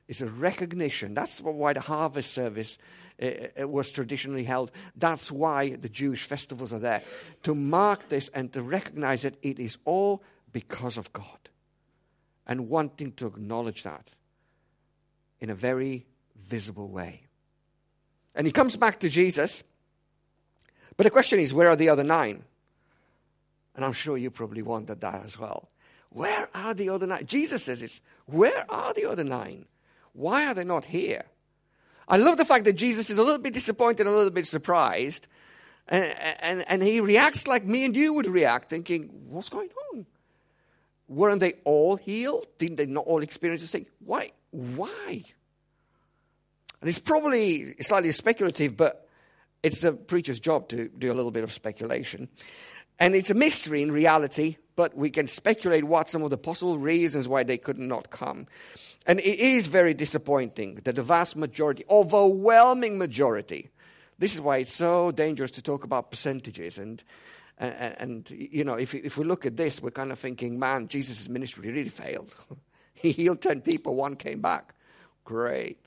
It's 0.08 0.20
a 0.20 0.26
recognition. 0.26 1.14
That's 1.14 1.40
why 1.40 1.72
the 1.72 1.80
harvest 1.80 2.32
service 2.32 2.78
it 3.18 3.68
was 3.68 3.92
traditionally 3.92 4.44
held. 4.44 4.72
That's 4.96 5.30
why 5.30 5.76
the 5.76 5.88
Jewish 5.88 6.24
festivals 6.24 6.72
are 6.72 6.78
there 6.78 7.02
to 7.44 7.54
mark 7.54 8.08
this 8.08 8.28
and 8.28 8.52
to 8.52 8.62
recognize 8.62 9.22
that 9.22 9.36
it 9.42 9.58
is 9.58 9.78
all 9.84 10.22
because 10.52 10.96
of 10.96 11.12
God 11.12 11.38
and 12.46 12.68
wanting 12.68 13.12
to 13.12 13.26
acknowledge 13.26 13.84
that 13.84 14.10
in 15.40 15.50
a 15.50 15.54
very 15.54 16.06
visible 16.36 16.88
way. 16.88 17.22
And 18.34 18.46
he 18.46 18.52
comes 18.52 18.76
back 18.76 19.00
to 19.00 19.08
Jesus, 19.08 19.62
but 20.96 21.04
the 21.04 21.10
question 21.10 21.38
is 21.38 21.54
where 21.54 21.68
are 21.68 21.76
the 21.76 21.90
other 21.90 22.04
nine? 22.04 22.44
And 23.74 23.84
I'm 23.84 23.92
sure 23.92 24.16
you 24.16 24.30
probably 24.30 24.62
wondered 24.62 25.00
that 25.00 25.24
as 25.24 25.38
well. 25.38 25.70
Where 26.10 26.48
are 26.54 26.74
the 26.74 26.90
other 26.90 27.06
nine? 27.06 27.24
Jesus 27.26 27.64
says 27.64 27.80
this. 27.80 28.00
Where 28.26 28.66
are 28.68 28.92
the 28.92 29.06
other 29.06 29.24
nine? 29.24 29.66
Why 30.12 30.46
are 30.46 30.54
they 30.54 30.64
not 30.64 30.84
here? 30.84 31.24
I 32.08 32.16
love 32.16 32.36
the 32.36 32.44
fact 32.44 32.64
that 32.64 32.74
Jesus 32.74 33.10
is 33.10 33.18
a 33.18 33.22
little 33.22 33.38
bit 33.38 33.54
disappointed, 33.54 34.06
a 34.06 34.10
little 34.10 34.30
bit 34.30 34.46
surprised, 34.46 35.28
and, 35.88 36.14
and, 36.40 36.64
and 36.68 36.82
he 36.82 37.00
reacts 37.00 37.46
like 37.46 37.64
me 37.64 37.84
and 37.84 37.96
you 37.96 38.14
would 38.14 38.26
react, 38.26 38.70
thinking, 38.70 39.10
What's 39.28 39.48
going 39.48 39.70
on? 39.92 40.06
Weren't 41.08 41.40
they 41.40 41.54
all 41.64 41.96
healed? 41.96 42.46
Didn't 42.58 42.76
they 42.76 42.86
not 42.86 43.06
all 43.06 43.22
experience 43.22 43.62
the 43.62 43.68
same? 43.68 43.86
Why? 44.04 44.30
Why? 44.50 45.24
And 46.80 46.88
it's 46.88 46.98
probably 46.98 47.74
slightly 47.80 48.10
speculative, 48.12 48.76
but 48.76 49.08
it's 49.62 49.80
the 49.80 49.92
preacher's 49.92 50.40
job 50.40 50.68
to 50.68 50.88
do 50.88 51.12
a 51.12 51.14
little 51.14 51.30
bit 51.30 51.44
of 51.44 51.52
speculation. 51.52 52.28
And 52.98 53.14
it's 53.14 53.30
a 53.30 53.34
mystery 53.34 53.82
in 53.82 53.92
reality, 53.92 54.56
but 54.76 54.96
we 54.96 55.10
can 55.10 55.26
speculate 55.26 55.84
what 55.84 56.08
some 56.08 56.22
of 56.22 56.30
the 56.30 56.38
possible 56.38 56.78
reasons 56.78 57.28
why 57.28 57.42
they 57.42 57.58
could 57.58 57.78
not 57.78 58.10
come. 58.10 58.46
And 59.06 59.20
it 59.20 59.40
is 59.40 59.66
very 59.66 59.94
disappointing 59.94 60.80
that 60.84 60.96
the 60.96 61.02
vast 61.02 61.36
majority, 61.36 61.84
overwhelming 61.90 62.98
majority, 62.98 63.70
this 64.18 64.34
is 64.34 64.40
why 64.40 64.58
it's 64.58 64.72
so 64.72 65.10
dangerous 65.10 65.50
to 65.52 65.62
talk 65.62 65.84
about 65.84 66.10
percentages. 66.10 66.78
And, 66.78 67.02
and, 67.58 67.96
and 67.98 68.30
you 68.30 68.64
know, 68.64 68.74
if, 68.74 68.94
if 68.94 69.18
we 69.18 69.24
look 69.24 69.44
at 69.44 69.56
this, 69.56 69.82
we're 69.82 69.90
kind 69.90 70.12
of 70.12 70.18
thinking, 70.18 70.58
man, 70.58 70.88
Jesus' 70.88 71.28
ministry 71.28 71.70
really 71.70 71.88
failed. 71.88 72.32
he 72.94 73.10
healed 73.10 73.42
10 73.42 73.62
people, 73.62 73.96
one 73.96 74.16
came 74.16 74.40
back. 74.40 74.74
Great. 75.24 75.78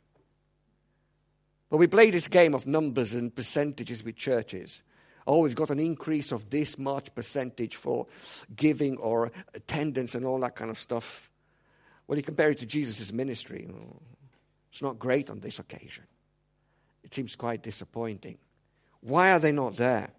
But 1.69 1.77
we 1.77 1.87
play 1.87 2.11
this 2.11 2.27
game 2.27 2.53
of 2.53 2.67
numbers 2.67 3.13
and 3.13 3.33
percentages 3.33 4.03
with 4.03 4.15
churches. 4.15 4.83
Oh, 5.27 5.39
we've 5.39 5.55
got 5.55 5.71
an 5.71 5.79
increase 5.79 6.31
of 6.31 6.49
this 6.49 6.77
much 6.77 7.13
percentage 7.15 7.75
for 7.75 8.07
giving 8.55 8.97
or 8.97 9.31
attendance 9.53 10.13
and 10.13 10.25
all 10.25 10.39
that 10.41 10.55
kind 10.55 10.69
of 10.69 10.77
stuff. 10.77 11.29
Well, 12.07 12.17
you 12.17 12.23
compare 12.23 12.51
it 12.51 12.59
to 12.59 12.65
Jesus' 12.65 13.11
ministry, 13.11 13.67
it's 14.71 14.81
not 14.81 14.99
great 14.99 15.29
on 15.31 15.39
this 15.39 15.57
occasion. 15.57 16.03
It 17.03 17.13
seems 17.13 17.35
quite 17.35 17.63
disappointing. 17.63 18.37
Why 19.01 19.31
are 19.31 19.39
they 19.39 19.51
not 19.51 19.77
there? 19.77 20.11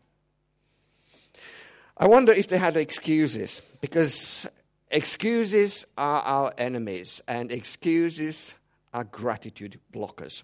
I 1.97 2.07
wonder 2.09 2.33
if 2.33 2.49
they 2.49 2.59
had 2.59 2.77
excuses, 2.77 3.63
because 3.81 4.47
excuses 4.91 5.87
are 5.97 6.23
our 6.23 6.53
enemies, 6.59 7.23
and 7.29 7.53
excuses 7.53 8.55
are 8.93 9.05
gratitude 9.05 9.81
blockers. 9.93 10.43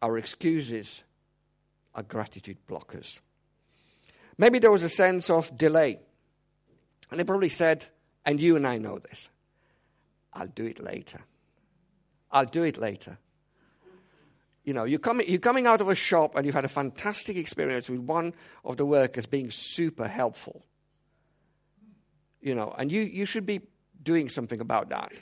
Our 0.00 0.18
excuses 0.18 1.04
are 1.94 2.02
gratitude 2.02 2.58
blockers. 2.68 3.20
Maybe 4.38 4.58
there 4.58 4.70
was 4.70 4.82
a 4.82 4.88
sense 4.88 5.30
of 5.30 5.56
delay. 5.56 6.00
And 7.10 7.20
they 7.20 7.24
probably 7.24 7.50
said, 7.50 7.86
and 8.24 8.40
you 8.40 8.56
and 8.56 8.66
I 8.66 8.78
know 8.78 8.98
this 8.98 9.28
I'll 10.32 10.46
do 10.48 10.64
it 10.64 10.80
later. 10.80 11.20
I'll 12.30 12.46
do 12.46 12.62
it 12.62 12.78
later. 12.78 13.18
You 14.64 14.72
know, 14.72 14.84
you're 14.84 15.00
coming, 15.00 15.28
you're 15.28 15.40
coming 15.40 15.66
out 15.66 15.80
of 15.80 15.88
a 15.88 15.94
shop 15.94 16.36
and 16.36 16.46
you've 16.46 16.54
had 16.54 16.64
a 16.64 16.68
fantastic 16.68 17.36
experience 17.36 17.90
with 17.90 18.00
one 18.00 18.32
of 18.64 18.76
the 18.76 18.86
workers 18.86 19.26
being 19.26 19.50
super 19.50 20.06
helpful. 20.06 20.64
You 22.40 22.54
know, 22.54 22.74
and 22.78 22.90
you, 22.90 23.02
you 23.02 23.26
should 23.26 23.44
be 23.44 23.60
doing 24.02 24.28
something 24.28 24.60
about 24.60 24.88
that. 24.90 25.12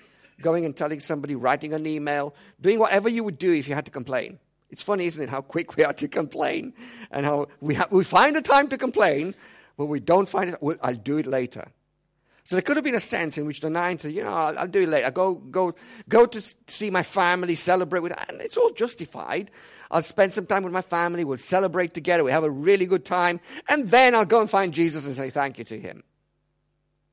Going 0.41 0.65
and 0.65 0.77
telling 0.77 1.01
somebody, 1.01 1.35
writing 1.35 1.75
an 1.75 1.87
email, 1.87 2.35
doing 2.61 2.79
whatever 2.79 3.09
you 3.09 3.25
would 3.25 3.39
do 3.39 3.53
if 3.53 3.69
you 3.69 3.75
had 3.75 3.87
to 3.87 3.91
complain. 3.91 4.39
It's 4.71 4.83
funny, 4.83 5.07
isn't 5.07 5.23
it, 5.23 5.29
how 5.29 5.41
quick 5.41 5.77
we 5.77 5.85
are 5.85 5.93
to 5.95 6.09
complain 6.09 6.73
and 7.11 7.27
how 7.27 7.49
we, 7.61 7.75
ha- 7.75 7.89
we 7.91 8.05
find 8.05 8.37
the 8.37 8.43
time 8.43 8.69
to 8.69 8.79
complain, 8.79 9.35
but 9.77 9.87
we 9.87 10.01
don't 10.01 10.29
find 10.29 10.51
it. 10.51 10.57
Well, 10.61 10.77
I'll 10.83 10.95
do 10.95 11.19
it 11.19 11.27
later. 11.27 11.69
So 12.45 12.57
there 12.57 12.63
could 12.63 12.77
have 12.77 12.85
been 12.85 12.95
a 12.97 13.01
sense 13.01 13.39
in 13.39 13.47
which 13.47 13.61
the 13.61 13.71
nine 13.71 13.99
said, 13.99 14.13
you 14.13 14.25
know, 14.25 14.31
I'll, 14.31 14.59
I'll 14.59 14.69
do 14.69 14.81
it 14.83 14.89
later. 14.89 15.11
Go, 15.11 15.35
go, 15.35 15.75
go 16.09 16.27
to 16.27 16.43
see 16.67 16.91
my 16.91 17.03
family, 17.03 17.55
celebrate 17.55 18.01
with, 18.01 18.13
and 18.29 18.41
it's 18.41 18.57
all 18.57 18.71
justified. 18.71 19.51
I'll 19.91 20.03
spend 20.03 20.33
some 20.33 20.47
time 20.47 20.63
with 20.63 20.73
my 20.73 20.83
family. 20.83 21.25
We'll 21.25 21.39
celebrate 21.39 21.95
together. 21.95 22.23
We 22.25 22.33
have 22.33 22.45
a 22.45 22.51
really 22.51 22.87
good 22.87 23.05
time. 23.05 23.41
And 23.69 23.91
then 23.91 24.15
I'll 24.15 24.25
go 24.25 24.41
and 24.41 24.51
find 24.51 24.73
Jesus 24.73 25.07
and 25.07 25.17
say 25.17 25.31
thank 25.31 25.59
you 25.59 25.65
to 25.65 25.79
him. 25.79 26.03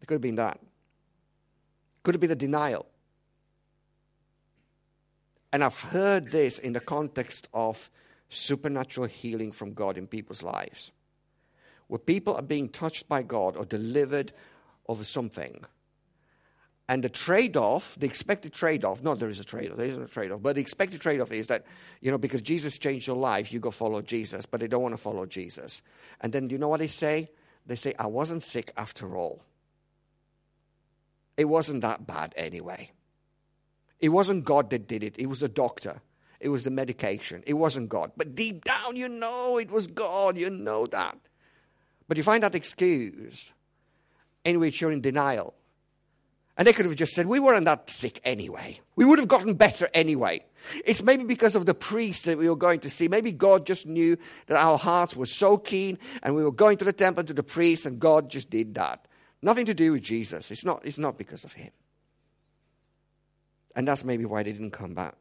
It 0.02 0.08
could 0.08 0.16
have 0.16 0.22
been 0.22 0.36
that. 0.36 0.60
Could 2.04 2.14
have 2.14 2.22
been 2.22 2.32
a 2.32 2.36
denial. 2.36 2.88
And 5.52 5.64
I've 5.64 5.80
heard 5.80 6.32
this 6.32 6.60
in 6.60 6.74
the 6.74 6.80
context 6.80 7.48
of 7.54 7.90
supernatural 8.30 9.08
healing 9.08 9.52
from 9.52 9.74
God 9.74 9.98
in 9.98 10.08
people's 10.08 10.44
lives. 10.44 10.92
Where 11.88 12.00
people 12.00 12.36
are 12.36 12.42
being 12.42 12.70
touched 12.70 13.08
by 13.08 13.24
God 13.24 13.56
or 13.56 13.66
delivered 13.66 14.34
of 14.90 15.06
something. 15.08 15.64
And 16.90 17.04
the 17.04 17.10
trade 17.10 17.58
off, 17.58 17.96
the 18.00 18.06
expected 18.06 18.54
trade 18.54 18.86
off, 18.86 19.04
not 19.04 19.20
there 19.20 19.30
is 19.30 19.40
a 19.40 19.44
trade 19.44 19.72
off, 19.72 19.78
there 19.78 19.88
isn't 19.88 20.04
a 20.04 20.08
trade 20.08 20.32
off, 20.32 20.42
but 20.42 20.56
the 20.56 20.62
expected 20.62 21.02
trade 21.02 21.20
off 21.20 21.32
is 21.34 21.48
that, 21.48 21.66
you 22.00 22.12
know, 22.12 22.18
because 22.18 22.42
Jesus 22.42 22.78
changed 22.78 23.08
your 23.08 23.18
life, 23.18 23.52
you 23.52 23.60
go 23.60 23.72
follow 23.72 24.02
Jesus, 24.02 24.46
but 24.46 24.62
they 24.62 24.68
don't 24.68 24.82
want 24.82 24.94
to 24.94 25.02
follow 25.02 25.26
Jesus. 25.26 25.82
And 26.22 26.32
then 26.32 26.50
you 26.50 26.58
know 26.58 26.70
what 26.70 26.80
they 26.80 26.88
say? 26.88 27.30
They 27.66 27.76
say, 27.76 27.94
I 28.00 28.08
wasn't 28.08 28.42
sick 28.42 28.72
after 28.78 29.18
all. 29.18 29.44
It 31.36 31.46
wasn't 31.46 31.82
that 31.82 32.08
bad 32.08 32.34
anyway. 32.38 32.92
It 34.00 34.10
wasn't 34.10 34.46
God 34.46 34.70
that 34.70 34.88
did 34.88 35.04
it, 35.04 35.16
it 35.18 35.28
was 35.28 35.44
a 35.44 35.50
doctor. 35.50 36.02
It 36.40 36.50
was 36.50 36.64
the 36.64 36.70
medication. 36.70 37.44
It 37.48 37.56
wasn't 37.56 37.90
God. 37.90 38.12
But 38.16 38.36
deep 38.36 38.64
down, 38.64 38.96
you 38.96 39.10
know 39.10 39.58
it 39.58 39.72
was 39.72 39.88
God. 39.88 40.38
You 40.38 40.52
know 40.52 40.86
that. 40.86 41.18
But 42.08 42.18
you 42.18 42.24
find 42.24 42.44
that 42.44 42.54
excuse 42.54 43.54
in 44.46 44.60
which 44.60 44.80
you're 44.80 44.92
in 44.92 45.02
denial. 45.02 45.56
And 46.58 46.68
they 46.68 46.74
could 46.74 46.86
have 46.86 46.96
just 46.96 47.14
said, 47.14 47.28
We 47.28 47.40
weren't 47.40 47.66
that 47.66 47.90
sick 47.90 48.20
anyway. 48.24 48.80
We 48.96 49.06
would 49.06 49.20
have 49.20 49.28
gotten 49.28 49.54
better 49.54 49.90
anyway. 49.94 50.44
It's 50.86 51.04
maybe 51.04 51.24
because 51.24 51.56
of 51.56 51.66
the 51.66 51.76
priest 51.76 52.26
that 52.26 52.38
we 52.38 52.50
were 52.50 52.56
going 52.56 52.80
to 52.82 52.90
see. 52.90 53.08
Maybe 53.08 53.32
God 53.32 53.66
just 53.66 53.86
knew 53.86 54.18
that 54.48 54.58
our 54.58 54.78
hearts 54.78 55.16
were 55.16 55.28
so 55.28 55.58
keen 55.58 56.00
and 56.24 56.36
we 56.36 56.44
were 56.44 56.52
going 56.52 56.78
to 56.78 56.86
the 56.86 56.94
temple 56.94 57.24
to 57.26 57.34
the 57.34 57.44
priest 57.44 57.86
and 57.86 58.00
God 58.00 58.30
just 58.30 58.50
did 58.50 58.74
that. 58.76 59.08
Nothing 59.42 59.68
to 59.68 59.76
do 59.76 59.92
with 59.92 60.02
Jesus. 60.02 60.50
It's 60.50 60.66
not, 60.66 60.82
it's 60.84 60.98
not 60.98 61.18
because 61.18 61.44
of 61.44 61.54
him. 61.54 61.70
And 63.78 63.88
that's 63.88 64.04
maybe 64.04 64.26
why 64.26 64.42
they 64.42 64.52
didn't 64.52 64.72
come 64.72 64.96
back. 64.96 65.16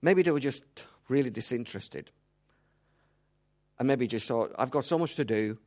Maybe 0.00 0.22
they 0.22 0.30
were 0.30 0.40
just 0.40 0.64
really 1.08 1.28
disinterested. 1.28 2.10
And 3.78 3.86
maybe 3.86 4.06
just 4.06 4.26
thought, 4.26 4.50
I've 4.58 4.70
got 4.70 4.86
so 4.86 4.98
much 4.98 5.14
to 5.16 5.26
do. 5.26 5.58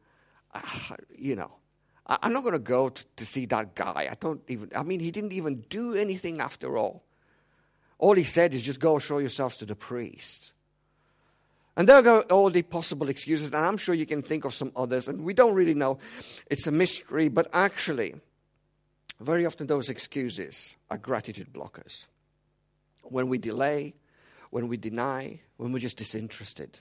Uh, 0.51 0.61
you 1.15 1.35
know, 1.35 1.51
I, 2.07 2.17
I'm 2.23 2.33
not 2.33 2.41
going 2.41 2.53
to 2.53 2.59
go 2.59 2.89
to 2.89 3.25
see 3.25 3.45
that 3.45 3.75
guy. 3.75 4.07
I 4.09 4.15
don't 4.19 4.41
even, 4.47 4.71
I 4.75 4.81
mean, 4.81 5.01
he 5.01 5.11
didn't 5.11 5.33
even 5.33 5.65
do 5.69 5.93
anything 5.93 6.41
after 6.41 6.79
all. 6.79 7.03
All 7.99 8.15
he 8.15 8.23
said 8.23 8.55
is 8.55 8.63
just 8.63 8.79
go 8.79 8.97
show 8.97 9.19
yourselves 9.19 9.57
to 9.57 9.67
the 9.67 9.75
priest. 9.75 10.51
And 11.77 11.87
there 11.87 12.01
go 12.01 12.21
all 12.21 12.49
the 12.49 12.63
possible 12.63 13.07
excuses, 13.07 13.47
and 13.47 13.55
I'm 13.57 13.77
sure 13.77 13.93
you 13.93 14.07
can 14.07 14.23
think 14.23 14.45
of 14.45 14.55
some 14.55 14.71
others, 14.75 15.07
and 15.07 15.23
we 15.23 15.35
don't 15.35 15.53
really 15.53 15.75
know. 15.75 15.99
It's 16.49 16.65
a 16.65 16.71
mystery, 16.71 17.29
but 17.29 17.47
actually, 17.53 18.15
very 19.19 19.45
often 19.45 19.67
those 19.67 19.89
excuses 19.89 20.75
are 20.89 20.97
gratitude 20.97 21.53
blockers. 21.53 22.07
When 23.03 23.29
we 23.29 23.37
delay, 23.37 23.93
when 24.49 24.67
we 24.67 24.77
deny, 24.77 25.39
when 25.57 25.71
we're 25.71 25.79
just 25.79 25.97
disinterested. 25.97 26.79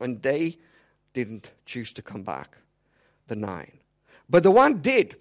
And 0.00 0.22
they 0.22 0.58
didn't 1.14 1.50
choose 1.64 1.92
to 1.94 2.02
come 2.02 2.22
back, 2.22 2.58
the 3.26 3.36
nine. 3.36 3.78
But 4.28 4.42
the 4.42 4.50
one 4.50 4.78
did. 4.78 5.16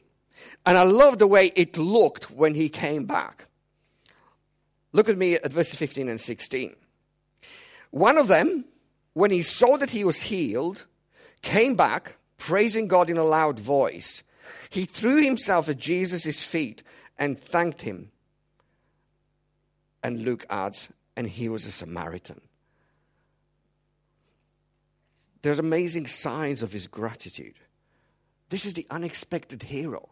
And 0.66 0.78
I 0.78 0.84
love 0.84 1.20
the 1.20 1.28
way 1.28 1.54
it 1.56 1.78
looked 1.78 2.32
when 2.32 2.56
he 2.56 2.70
came 2.70 3.06
back. 3.06 3.48
Look 4.92 5.10
at 5.10 5.18
me 5.18 5.36
at 5.36 5.52
verses 5.52 5.76
15 5.76 6.10
and 6.10 6.20
16. 6.20 6.76
One 7.92 8.18
of 8.18 8.28
them, 8.28 8.66
when 9.14 9.32
he 9.32 9.42
saw 9.42 9.78
that 9.78 9.92
he 9.92 10.04
was 10.04 10.24
healed, 10.24 10.86
came 11.42 11.76
back, 11.76 12.18
praising 12.38 12.88
God 12.88 13.10
in 13.10 13.18
a 13.18 13.24
loud 13.24 13.60
voice. 13.60 14.24
He 14.70 14.86
threw 14.86 15.24
himself 15.24 15.70
at 15.70 15.78
Jesus' 15.78 16.44
feet 16.44 16.84
and 17.18 17.40
thanked 17.40 17.82
him. 17.82 18.12
And 20.04 20.24
Luke 20.24 20.46
adds, 20.50 20.90
and 21.16 21.28
he 21.28 21.50
was 21.50 21.66
a 21.66 21.72
Samaritan. 21.72 22.42
There's 25.42 25.60
amazing 25.60 26.08
signs 26.08 26.64
of 26.64 26.74
his 26.74 26.88
gratitude. 26.88 27.56
This 28.50 28.66
is 28.66 28.74
the 28.74 28.88
unexpected 28.90 29.64
hero. 29.64 30.10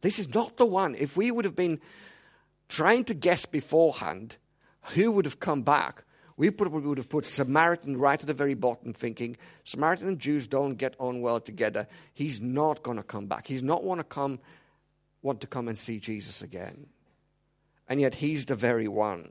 This 0.00 0.18
is 0.18 0.34
not 0.34 0.56
the 0.56 0.66
one. 0.66 0.94
If 0.94 1.16
we 1.16 1.30
would 1.30 1.44
have 1.44 1.56
been 1.56 1.80
trying 2.68 3.04
to 3.04 3.14
guess 3.14 3.46
beforehand 3.46 4.36
who 4.94 5.10
would 5.12 5.24
have 5.24 5.40
come 5.40 5.62
back, 5.62 6.04
we 6.36 6.50
probably 6.50 6.88
would 6.88 6.98
have 6.98 7.08
put 7.08 7.26
Samaritan 7.26 7.96
right 7.96 8.20
at 8.20 8.26
the 8.26 8.34
very 8.34 8.54
bottom, 8.54 8.92
thinking 8.92 9.36
Samaritan 9.64 10.08
and 10.08 10.18
Jews 10.18 10.46
don't 10.46 10.74
get 10.74 10.94
on 10.98 11.20
well 11.20 11.40
together. 11.40 11.86
He's 12.12 12.40
not 12.40 12.82
going 12.82 12.96
to 12.96 13.04
come 13.04 13.26
back. 13.26 13.46
He's 13.46 13.62
not 13.62 13.84
want 13.84 14.00
to 14.00 14.04
come, 14.04 14.40
want 15.22 15.40
to 15.42 15.46
come 15.46 15.68
and 15.68 15.78
see 15.78 16.00
Jesus 16.00 16.42
again. 16.42 16.86
And 17.88 18.00
yet 18.00 18.16
he's 18.16 18.46
the 18.46 18.56
very 18.56 18.88
one. 18.88 19.30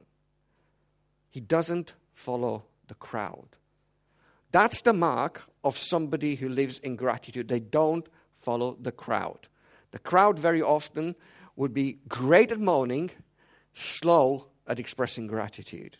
He 1.30 1.42
doesn't 1.42 1.96
follow 2.14 2.64
the 2.88 2.96
crowd. 2.96 3.48
That's 4.52 4.82
the 4.84 4.94
mark 4.94 5.44
of 5.64 5.78
somebody 5.78 6.36
who 6.36 6.48
lives 6.48 6.78
in 6.80 6.96
gratitude. 6.96 7.48
They 7.48 7.60
don't 7.60 8.08
follow 8.36 8.78
the 8.80 8.92
crowd. 8.92 9.48
The 9.92 10.00
crowd 10.00 10.38
very 10.40 10.62
often 10.62 11.16
would 11.56 11.74
be 11.74 11.98
great 12.08 12.52
at 12.52 12.60
moaning, 12.60 13.12
slow 13.74 14.48
at 14.68 14.80
expressing 14.80 15.28
gratitude. 15.28 15.98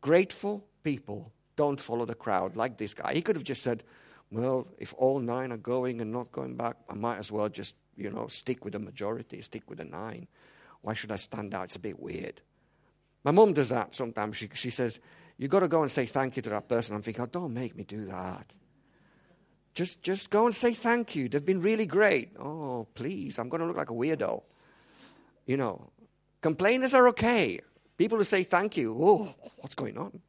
Grateful 0.00 0.64
people 0.82 1.32
don't 1.56 1.80
follow 1.80 2.04
the 2.04 2.14
crowd 2.14 2.56
like 2.56 2.78
this 2.78 2.94
guy. 2.94 3.12
He 3.14 3.22
could 3.22 3.36
have 3.36 3.44
just 3.44 3.62
said, 3.62 3.82
Well, 4.30 4.68
if 4.78 4.94
all 4.96 5.20
nine 5.20 5.52
are 5.52 5.56
going 5.56 6.00
and 6.00 6.12
not 6.12 6.32
going 6.32 6.56
back, 6.56 6.76
I 6.88 6.94
might 6.94 7.18
as 7.18 7.32
well 7.32 7.48
just, 7.48 7.74
you 7.96 8.10
know, 8.10 8.28
stick 8.28 8.64
with 8.64 8.74
the 8.74 8.78
majority, 8.78 9.42
stick 9.42 9.68
with 9.68 9.78
the 9.78 9.84
nine. 9.84 10.28
Why 10.82 10.94
should 10.94 11.10
I 11.10 11.16
stand 11.16 11.54
out? 11.54 11.64
It's 11.64 11.76
a 11.76 11.80
bit 11.80 11.98
weird. 11.98 12.40
My 13.24 13.32
mum 13.32 13.52
does 13.52 13.70
that 13.70 13.94
sometimes. 13.94 14.36
She, 14.36 14.48
she 14.54 14.70
says, 14.70 15.00
You've 15.38 15.50
got 15.52 15.60
to 15.60 15.68
go 15.68 15.82
and 15.82 15.90
say 15.90 16.04
thank 16.04 16.36
you 16.36 16.42
to 16.42 16.50
that 16.50 16.68
person. 16.68 16.96
I'm 16.96 17.02
thinking, 17.02 17.22
oh, 17.22 17.26
don't 17.26 17.54
make 17.54 17.76
me 17.76 17.84
do 17.84 18.06
that. 18.06 18.52
Just, 19.72 20.02
just 20.02 20.30
go 20.30 20.46
and 20.46 20.54
say 20.54 20.74
thank 20.74 21.14
you. 21.14 21.28
They've 21.28 21.44
been 21.44 21.62
really 21.62 21.86
great. 21.86 22.32
Oh, 22.40 22.88
please, 22.94 23.38
I'm 23.38 23.48
going 23.48 23.60
to 23.60 23.66
look 23.66 23.76
like 23.76 23.90
a 23.90 23.94
weirdo. 23.94 24.42
You 25.46 25.56
know, 25.56 25.90
complainers 26.40 26.92
are 26.92 27.06
okay. 27.10 27.60
People 27.98 28.18
who 28.18 28.24
say 28.24 28.44
thank 28.44 28.76
you, 28.76 28.96
oh, 28.98 29.34
what's 29.58 29.74
going 29.74 29.98
on? 29.98 30.20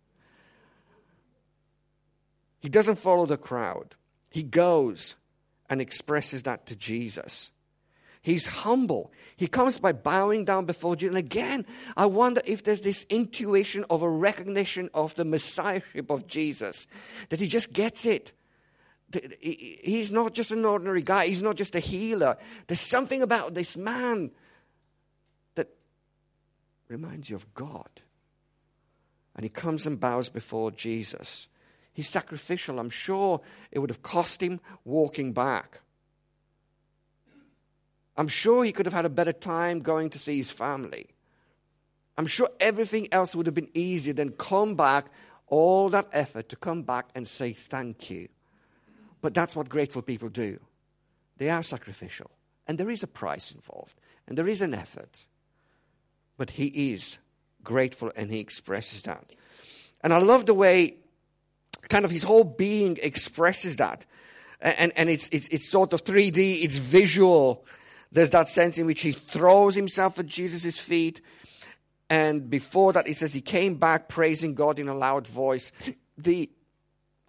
He 2.60 2.67
doesn't 2.67 2.99
follow 2.99 3.25
the 3.25 3.38
crowd. 3.38 3.95
He 4.29 4.43
goes 4.43 5.15
and 5.69 5.79
expresses 5.79 6.43
that 6.43 6.65
to 6.65 6.75
Jesus. 6.75 7.51
He's 8.21 8.47
humble. 8.47 9.13
He 9.38 9.47
comes 9.47 9.79
by 9.79 9.93
bowing 9.93 10.43
down 10.43 10.65
before 10.65 10.95
Jesus. 10.97 11.15
And 11.15 11.25
again, 11.25 11.65
I 11.95 12.08
wonder 12.08 12.41
if 12.45 12.63
there's 12.63 12.82
this 12.82 13.05
intuition 13.10 13.86
of 13.89 14.01
a 14.01 14.10
recognition 14.10 14.89
of 14.93 15.15
the 15.15 15.23
messiahship 15.23 16.10
of 16.10 16.27
Jesus, 16.27 16.88
that 17.29 17.39
he 17.39 17.47
just 17.47 17.71
gets 17.71 18.05
it. 18.05 18.34
He's 19.39 20.12
not 20.12 20.34
just 20.34 20.51
an 20.51 20.65
ordinary 20.65 21.01
guy, 21.01 21.27
he's 21.27 21.41
not 21.41 21.55
just 21.55 21.75
a 21.75 21.79
healer. 21.79 22.38
There's 22.67 22.82
something 22.82 23.21
about 23.21 23.53
this 23.53 23.77
man 23.77 24.32
reminds 26.89 27.30
you 27.30 27.36
of 27.36 27.54
God. 27.54 27.89
And 29.36 29.43
he 29.43 29.49
comes 29.49 29.86
and 29.86 29.99
bows 29.99 30.28
before 30.28 30.71
Jesus. 30.71 31.47
He's 31.93 32.10
sacrificial. 32.10 32.80
I'm 32.80 32.89
sure 32.89 33.41
it 33.71 33.80
would 33.80 33.89
have 33.89 34.02
cost 34.02 34.41
him 34.41 34.60
walking 34.84 35.32
back. 35.32 35.80
I'm 38.17 38.28
sure 38.28 38.65
he 38.65 38.73
could 38.73 38.86
have 38.86 38.93
had 38.93 39.06
a 39.06 39.10
better 39.10 39.32
time 39.32 39.80
going 39.80 40.10
to 40.10 40.19
see 40.19 40.38
his 40.38 40.52
family. 40.52 41.08
I'm 42.17 42.28
sure 42.28 42.49
everything 42.60 43.08
else 43.13 43.34
would 43.34 43.45
have 43.45 43.56
been 43.56 43.69
easier 43.73 44.13
than 44.13 44.32
come 44.32 44.75
back, 44.75 45.06
all 45.47 45.88
that 45.89 46.10
effort 46.12 46.49
to 46.49 46.58
come 46.58 46.84
back 46.84 47.10
and 47.15 47.25
say 47.25 47.54
thank 47.54 48.10
you. 48.10 48.28
But 49.21 49.34
that's 49.34 49.56
what 49.56 49.69
grateful 49.69 50.02
people 50.02 50.28
do. 50.28 50.60
They 51.38 51.49
are 51.49 51.63
sacrificial. 51.63 52.30
And 52.67 52.78
there 52.78 52.89
is 52.89 53.04
a 53.04 53.08
price 53.08 53.52
involved, 53.52 53.95
and 54.28 54.38
there 54.38 54.49
is 54.49 54.62
an 54.62 54.73
effort. 54.73 55.25
But 56.39 56.52
he 56.52 56.93
is 56.93 57.17
grateful, 57.65 58.13
and 58.15 58.32
he 58.32 58.39
expresses 58.39 59.02
that. 59.04 59.25
And 59.99 60.13
I 60.13 60.19
love 60.19 60.45
the 60.45 60.54
way 60.54 60.95
kind 61.89 62.06
of 62.06 62.12
his 62.12 62.23
whole 62.23 62.45
being 62.45 62.97
expresses 63.04 63.75
that. 63.75 64.06
And, 64.62 64.93
and 64.95 65.10
it's, 65.10 65.28
it's, 65.34 65.49
it's 65.49 65.69
sort 65.69 65.91
of 65.91 66.06
3D, 66.06 66.63
it's 66.63 66.78
visual. 66.78 67.65
There's 68.13 68.30
that 68.30 68.47
sense 68.47 68.78
in 68.78 68.86
which 68.86 69.02
he 69.02 69.12
throws 69.12 69.75
himself 69.75 70.17
at 70.17 70.28
Jesus' 70.28 70.80
feet. 70.80 71.19
And 72.10 72.49
before 72.49 72.93
that, 72.93 73.10
it 73.10 73.17
says 73.17 73.34
he 73.34 73.41
came 73.41 73.75
back 73.75 74.08
praising 74.08 74.56
God 74.56 74.80
in 74.80 74.88
a 74.88 74.95
loud 74.95 75.28
voice. 75.28 75.73
The 76.17 76.49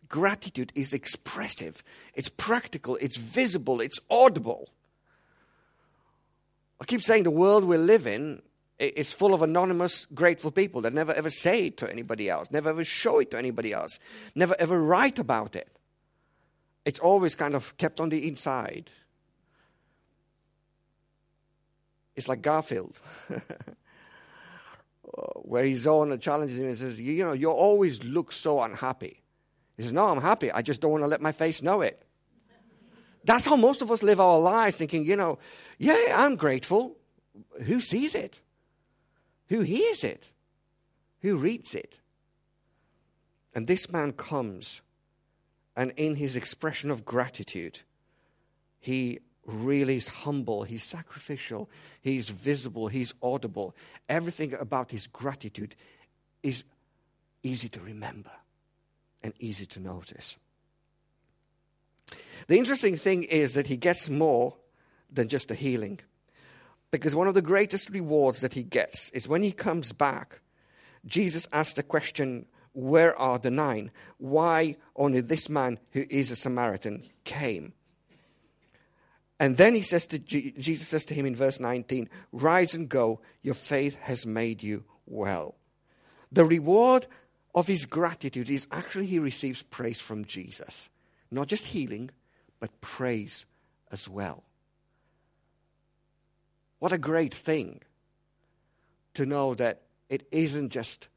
gratitude 0.09 0.71
is 0.77 0.93
expressive, 0.93 1.83
it's 2.15 2.29
practical, 2.29 2.97
it's 3.01 3.17
visible, 3.17 3.81
it's 3.81 3.99
audible. 4.09 4.71
I 6.81 6.85
keep 6.85 7.03
saying 7.03 7.25
the 7.25 7.31
world 7.33 7.65
we 7.65 7.77
live 7.77 8.07
in 8.07 8.41
is 8.81 9.13
full 9.13 9.35
of 9.35 9.43
anonymous, 9.43 10.07
grateful 10.07 10.51
people 10.51 10.81
that 10.83 10.95
never 10.95 11.13
ever 11.13 11.31
say 11.31 11.67
it 11.67 11.77
to 11.79 11.91
anybody 11.91 12.29
else, 12.29 12.51
never 12.51 12.71
ever 12.71 12.85
show 12.85 13.19
it 13.19 13.31
to 13.31 13.39
anybody 13.39 13.73
else, 13.73 13.99
never 14.35 14.57
ever 14.59 14.83
write 14.83 15.19
about 15.19 15.55
it. 15.55 15.69
It's 16.85 16.99
always 16.99 17.35
kind 17.35 17.55
of 17.55 17.77
kept 17.77 18.01
on 18.01 18.09
the 18.09 18.27
inside. 18.27 18.91
It's 22.17 22.27
like 22.27 22.43
Garfield, 22.43 22.99
uh, 23.31 23.41
where 25.37 25.65
his 25.65 25.87
owner 25.87 26.17
challenges 26.17 26.59
him 26.59 26.67
and 26.67 26.77
says, 26.77 26.99
You 26.99 27.25
know, 27.25 27.33
you 27.33 27.51
always 27.51 28.03
look 28.03 28.33
so 28.33 28.63
unhappy. 28.63 29.23
He 29.77 29.83
says, 29.83 29.93
No, 29.93 30.07
I'm 30.07 30.21
happy. 30.21 30.51
I 30.51 30.63
just 30.63 30.81
don't 30.81 30.91
want 30.91 31.05
to 31.05 31.09
let 31.09 31.21
my 31.21 31.33
face 31.33 31.63
know 31.63 31.83
it. 31.83 32.03
That's 33.25 33.45
how 33.45 33.57
most 33.57 33.83
of 33.83 33.91
us 33.91 34.03
live 34.03 34.19
our 34.19 34.39
lives, 34.39 34.79
thinking, 34.79 35.05
you 35.05 35.17
know, 35.17 35.39
yeah, 35.79 36.15
I'm 36.17 36.37
grateful. 36.37 36.97
Who 37.67 37.81
sees 37.81 38.15
it? 38.15 38.41
Who 39.51 39.61
hears 39.61 40.05
it? 40.05 40.31
Who 41.21 41.37
reads 41.37 41.75
it? 41.75 42.01
And 43.55 43.67
this 43.67 43.91
man 43.91 44.13
comes, 44.13 44.81
and 45.77 45.93
in 45.97 46.15
his 46.15 46.37
expression 46.37 46.91
of 46.91 47.05
gratitude, 47.05 47.81
he 48.79 49.19
really 49.45 49.97
is 49.97 50.09
humble, 50.09 50.63
he's 50.63 50.85
sacrificial, 50.85 51.69
he's 52.01 52.29
visible, 52.29 52.87
he's 52.87 53.13
audible. 53.23 53.75
Everything 54.09 54.55
about 54.55 54.93
his 54.93 55.09
gratitude 55.09 55.75
is 56.43 56.63
easy 57.43 57.69
to 57.71 57.81
remember 57.81 58.31
and 59.23 59.35
easy 59.41 59.67
to 59.67 59.81
notice. 59.81 60.39
The 62.47 62.59
interesting 62.59 62.97
thing 62.97 63.25
is 63.25 63.55
that 63.55 63.67
he 63.67 63.77
gets 63.77 64.09
more 64.09 64.57
than 65.11 65.27
just 65.27 65.51
a 65.51 65.55
healing. 65.55 66.01
Because 66.91 67.15
one 67.15 67.29
of 67.29 67.35
the 67.35 67.43
greatest 67.43 67.91
rewards 67.91 68.41
that 68.41 68.55
he 68.55 68.63
gets 68.63 69.11
is 69.11 69.29
when 69.29 69.43
he 69.43 69.53
comes 69.53 69.93
back, 69.93 70.41
Jesus 71.07 71.47
asked 71.53 71.77
the 71.77 71.83
question, 71.83 72.47
Where 72.73 73.17
are 73.17 73.39
the 73.39 73.51
nine? 73.51 73.91
Why 74.19 74.77
only 74.97 75.21
this 75.21 75.49
man 75.49 75.79
who 75.93 76.05
is 76.11 76.31
a 76.31 76.37
Samaritan 76.37 77.05
came? 77.25 77.75
And 79.39 79.57
then 79.57 79.75
he 79.75 79.83
says 79.83 80.07
to 80.09 80.19
Jesus 80.19 80.89
says 80.89 81.07
to 81.07 81.15
him 81.15 81.25
in 81.25 81.35
verse 81.35 81.61
19, 81.61 82.11
Rise 82.31 82.75
and 82.75 82.89
go, 82.89 83.21
your 83.41 83.55
faith 83.55 83.95
has 83.97 84.27
made 84.27 84.63
you 84.63 84.85
well. 85.07 85.55
The 86.31 86.45
reward 86.45 87.07
of 87.55 87.67
his 87.67 87.87
gratitude 87.87 88.51
is 88.51 88.69
actually 88.71 89.07
he 89.07 89.19
receives 89.19 89.63
praise 89.63 89.99
from 89.99 90.27
Jesus. 90.27 90.91
Not 91.31 91.49
just 91.49 91.67
healing, 91.67 92.11
but 92.61 92.81
praise 92.83 93.47
as 93.91 94.09
well. 94.09 94.45
What 96.81 96.93
a 96.93 96.99
great 96.99 97.33
thing 97.33 97.83
to 99.15 99.25
know 99.25 99.55
that 99.55 99.83
it 100.09 100.27
isn't 100.33 100.71
just 100.71 101.09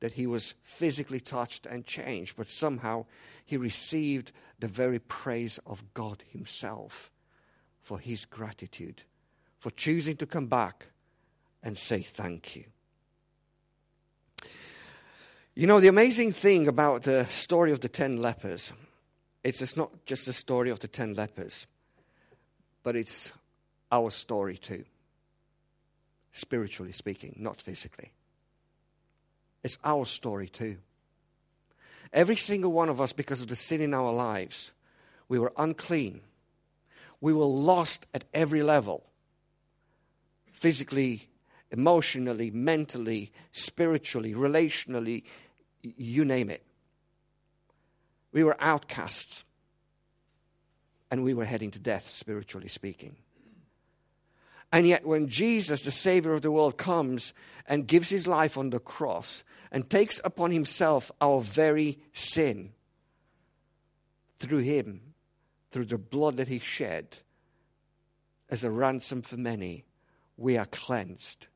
that 0.00 0.12
he 0.12 0.26
was 0.26 0.54
physically 0.62 1.20
touched 1.20 1.64
and 1.64 1.86
changed, 1.86 2.36
but 2.36 2.48
somehow 2.48 3.06
he 3.46 3.56
received 3.56 4.32
the 4.58 4.68
very 4.68 4.98
praise 4.98 5.58
of 5.66 5.94
God 5.94 6.22
Himself 6.30 7.10
for 7.80 7.98
his 7.98 8.26
gratitude, 8.26 9.02
for 9.58 9.70
choosing 9.70 10.16
to 10.16 10.26
come 10.26 10.46
back 10.46 10.88
and 11.62 11.78
say 11.78 12.00
thank 12.00 12.54
you. 12.54 12.64
You 15.54 15.66
know, 15.66 15.80
the 15.80 15.88
amazing 15.88 16.32
thing 16.32 16.68
about 16.68 17.02
the 17.02 17.24
story 17.26 17.72
of 17.72 17.80
the 17.80 17.88
ten 17.88 18.18
lepers 18.18 18.72
it's 19.44 19.76
not 19.76 19.90
just 20.06 20.26
the 20.26 20.32
story 20.32 20.70
of 20.70 20.80
the 20.80 20.88
ten 20.88 21.14
lepers, 21.14 21.66
but 22.82 22.96
it's 22.96 23.32
our 23.90 24.10
story 24.10 24.56
too. 24.56 24.84
Spiritually 26.32 26.92
speaking, 26.92 27.36
not 27.38 27.60
physically. 27.60 28.12
It's 29.62 29.78
our 29.84 30.04
story 30.04 30.48
too. 30.48 30.78
Every 32.12 32.36
single 32.36 32.72
one 32.72 32.88
of 32.88 33.00
us, 33.00 33.12
because 33.12 33.40
of 33.40 33.48
the 33.48 33.56
sin 33.56 33.80
in 33.80 33.94
our 33.94 34.12
lives, 34.12 34.72
we 35.28 35.38
were 35.38 35.52
unclean. 35.56 36.20
We 37.20 37.32
were 37.32 37.44
lost 37.44 38.06
at 38.12 38.24
every 38.34 38.62
level 38.62 39.04
physically, 40.52 41.28
emotionally, 41.70 42.50
mentally, 42.50 43.32
spiritually, 43.52 44.34
relationally, 44.34 45.24
you 45.82 46.24
name 46.24 46.50
it. 46.50 46.62
We 48.32 48.44
were 48.44 48.56
outcasts. 48.60 49.44
And 51.10 51.22
we 51.22 51.34
were 51.34 51.44
heading 51.44 51.70
to 51.72 51.78
death, 51.78 52.08
spiritually 52.08 52.68
speaking. 52.68 53.16
And 54.72 54.86
yet, 54.86 55.06
when 55.06 55.28
Jesus, 55.28 55.82
the 55.82 55.90
Savior 55.90 56.32
of 56.32 56.40
the 56.40 56.50
world, 56.50 56.78
comes 56.78 57.34
and 57.66 57.86
gives 57.86 58.08
his 58.08 58.26
life 58.26 58.56
on 58.56 58.70
the 58.70 58.80
cross 58.80 59.44
and 59.70 59.88
takes 59.88 60.20
upon 60.24 60.50
himself 60.50 61.12
our 61.20 61.42
very 61.42 61.98
sin, 62.14 62.72
through 64.38 64.58
him, 64.58 65.02
through 65.70 65.84
the 65.84 65.98
blood 65.98 66.36
that 66.38 66.48
he 66.48 66.58
shed 66.58 67.18
as 68.48 68.64
a 68.64 68.70
ransom 68.70 69.22
for 69.22 69.36
many, 69.36 69.84
we 70.36 70.58
are 70.58 70.66
cleansed. 70.66 71.46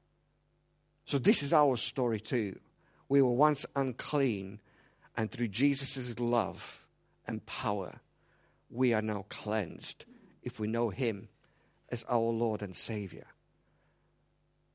So, 1.04 1.18
this 1.18 1.42
is 1.42 1.52
our 1.52 1.76
story 1.76 2.20
too. 2.20 2.58
We 3.08 3.22
were 3.22 3.32
once 3.32 3.66
unclean, 3.76 4.60
and 5.16 5.30
through 5.30 5.48
Jesus' 5.48 6.18
love 6.18 6.86
and 7.26 7.44
power, 7.46 8.00
we 8.70 8.92
are 8.94 9.02
now 9.02 9.26
cleansed 9.28 10.04
if 10.42 10.58
we 10.58 10.68
know 10.68 10.88
Him 10.90 11.28
as 11.88 12.04
our 12.08 12.18
Lord 12.18 12.62
and 12.62 12.76
Savior. 12.76 13.26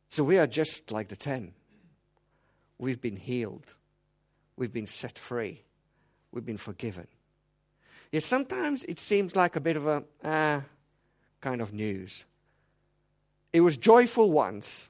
So 0.10 0.24
we 0.24 0.38
are 0.38 0.48
just 0.48 0.92
like 0.92 1.08
the 1.08 1.16
ten. 1.16 1.54
We've 2.78 3.00
been 3.00 3.16
healed, 3.16 3.76
we've 4.58 4.74
been 4.74 4.88
set 4.88 5.20
free, 5.20 5.64
we've 6.32 6.46
been 6.46 6.58
forgiven. 6.58 7.08
Yet 8.12 8.24
sometimes 8.24 8.84
it 8.86 9.00
seems 9.00 9.36
like 9.36 9.56
a 9.56 9.62
bit 9.62 9.78
of 9.78 9.88
a 9.88 10.04
ah 10.24 10.64
kind 11.40 11.62
of 11.62 11.74
news. 11.74 12.26
It 13.54 13.62
was 13.62 13.78
joyful 13.78 14.32
once, 14.32 14.90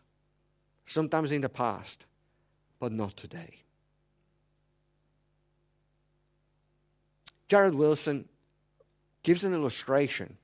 sometimes 0.85 1.31
in 1.31 1.41
the 1.41 1.49
past, 1.49 2.05
but 2.79 2.91
not 2.91 3.17
today. 3.17 3.57
Jared 7.47 7.75
Wilson 7.75 8.29
gives 9.23 9.43
an 9.43 9.53
illustration 9.53 10.37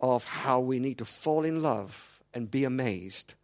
of 0.00 0.24
how 0.24 0.60
we 0.60 0.78
need 0.78 0.98
to 0.98 1.04
fall 1.04 1.44
in 1.44 1.62
love 1.62 2.20
and 2.34 2.50
be 2.50 2.64
amazed 2.64 3.34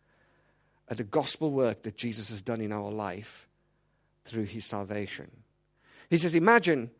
at 0.88 0.96
the 0.98 1.04
gospel 1.04 1.50
work 1.50 1.82
that 1.82 1.96
Jesus 1.96 2.28
has 2.28 2.42
done 2.42 2.60
in 2.60 2.72
our 2.72 2.90
life 2.90 3.48
through 4.24 4.44
his 4.44 4.64
salvation. 4.64 5.30
He 6.10 6.16
says, 6.16 6.34
Imagine 6.34 6.90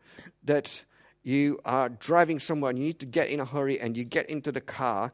that 0.43 0.83
you 1.23 1.59
are 1.65 1.89
driving 1.89 2.39
somewhere 2.39 2.69
and 2.69 2.79
you 2.79 2.85
need 2.85 2.99
to 2.99 3.05
get 3.05 3.29
in 3.29 3.39
a 3.39 3.45
hurry 3.45 3.79
and 3.79 3.95
you 3.97 4.03
get 4.03 4.29
into 4.29 4.51
the 4.51 4.61
car 4.61 5.11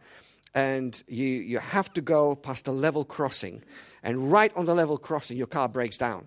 and 0.53 1.01
you, 1.07 1.25
you 1.25 1.59
have 1.59 1.93
to 1.93 2.01
go 2.01 2.35
past 2.35 2.67
a 2.67 2.71
level 2.71 3.05
crossing. 3.05 3.63
And 4.03 4.31
right 4.31 4.51
on 4.55 4.65
the 4.65 4.75
level 4.75 4.97
crossing, 4.97 5.37
your 5.37 5.47
car 5.47 5.69
breaks 5.69 5.97
down 5.97 6.25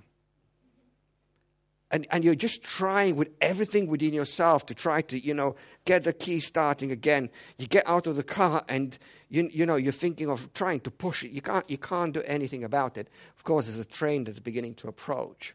and, 1.94 2.08
and 2.10 2.24
you're 2.24 2.34
just 2.34 2.64
trying 2.64 3.14
with 3.14 3.28
everything 3.40 3.86
within 3.86 4.12
yourself 4.12 4.66
to 4.66 4.74
try 4.74 5.00
to, 5.02 5.16
you 5.16 5.32
know, 5.32 5.54
get 5.84 6.02
the 6.02 6.12
key 6.12 6.40
starting 6.40 6.90
again. 6.90 7.30
You 7.56 7.68
get 7.68 7.88
out 7.88 8.08
of 8.08 8.16
the 8.16 8.24
car 8.24 8.64
and, 8.68 8.98
you, 9.28 9.48
you 9.52 9.64
know, 9.64 9.76
you're 9.76 9.92
thinking 9.92 10.28
of 10.28 10.52
trying 10.54 10.80
to 10.80 10.90
push 10.90 11.22
it. 11.22 11.30
You 11.30 11.40
can't, 11.40 11.70
you 11.70 11.78
can't 11.78 12.12
do 12.12 12.20
anything 12.22 12.64
about 12.64 12.98
it. 12.98 13.08
Of 13.36 13.44
course, 13.44 13.66
there's 13.66 13.78
a 13.78 13.84
train 13.84 14.24
that's 14.24 14.40
beginning 14.40 14.74
to 14.74 14.88
approach. 14.88 15.54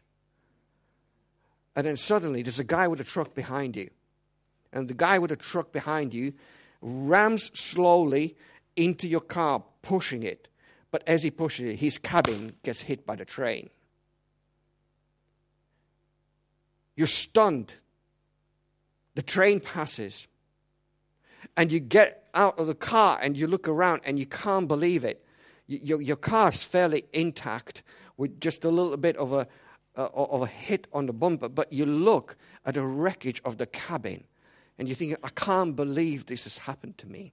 And 1.76 1.86
then 1.86 1.98
suddenly 1.98 2.40
there's 2.40 2.58
a 2.58 2.64
guy 2.64 2.88
with 2.88 3.00
a 3.00 3.04
truck 3.04 3.34
behind 3.34 3.76
you. 3.76 3.90
And 4.72 4.88
the 4.88 4.94
guy 4.94 5.18
with 5.18 5.32
a 5.32 5.36
truck 5.36 5.72
behind 5.72 6.14
you 6.14 6.32
rams 6.80 7.50
slowly 7.52 8.34
into 8.76 9.06
your 9.06 9.20
car, 9.20 9.62
pushing 9.82 10.22
it. 10.22 10.48
But 10.90 11.02
as 11.06 11.22
he 11.22 11.30
pushes 11.30 11.74
it, 11.74 11.80
his 11.80 11.98
cabin 11.98 12.54
gets 12.62 12.80
hit 12.80 13.04
by 13.04 13.16
the 13.16 13.26
train. 13.26 13.68
You're 17.00 17.06
stunned. 17.06 17.76
The 19.14 19.22
train 19.22 19.60
passes. 19.60 20.28
And 21.56 21.72
you 21.72 21.80
get 21.80 22.28
out 22.34 22.58
of 22.58 22.66
the 22.66 22.74
car 22.74 23.18
and 23.22 23.38
you 23.38 23.46
look 23.46 23.66
around 23.66 24.02
and 24.04 24.18
you 24.18 24.26
can't 24.26 24.68
believe 24.68 25.02
it. 25.02 25.24
Your, 25.66 26.02
your 26.02 26.16
car 26.16 26.50
is 26.50 26.62
fairly 26.62 27.04
intact 27.14 27.82
with 28.18 28.38
just 28.38 28.66
a 28.66 28.68
little 28.68 28.98
bit 28.98 29.16
of 29.16 29.32
a, 29.32 29.48
uh, 29.96 30.08
of 30.12 30.42
a 30.42 30.46
hit 30.46 30.88
on 30.92 31.06
the 31.06 31.14
bumper, 31.14 31.48
but 31.48 31.72
you 31.72 31.86
look 31.86 32.36
at 32.66 32.74
the 32.74 32.84
wreckage 32.84 33.40
of 33.46 33.56
the 33.56 33.64
cabin 33.64 34.24
and 34.78 34.86
you 34.86 34.94
think, 34.94 35.16
I 35.24 35.30
can't 35.30 35.74
believe 35.74 36.26
this 36.26 36.44
has 36.44 36.58
happened 36.58 36.98
to 36.98 37.06
me. 37.08 37.32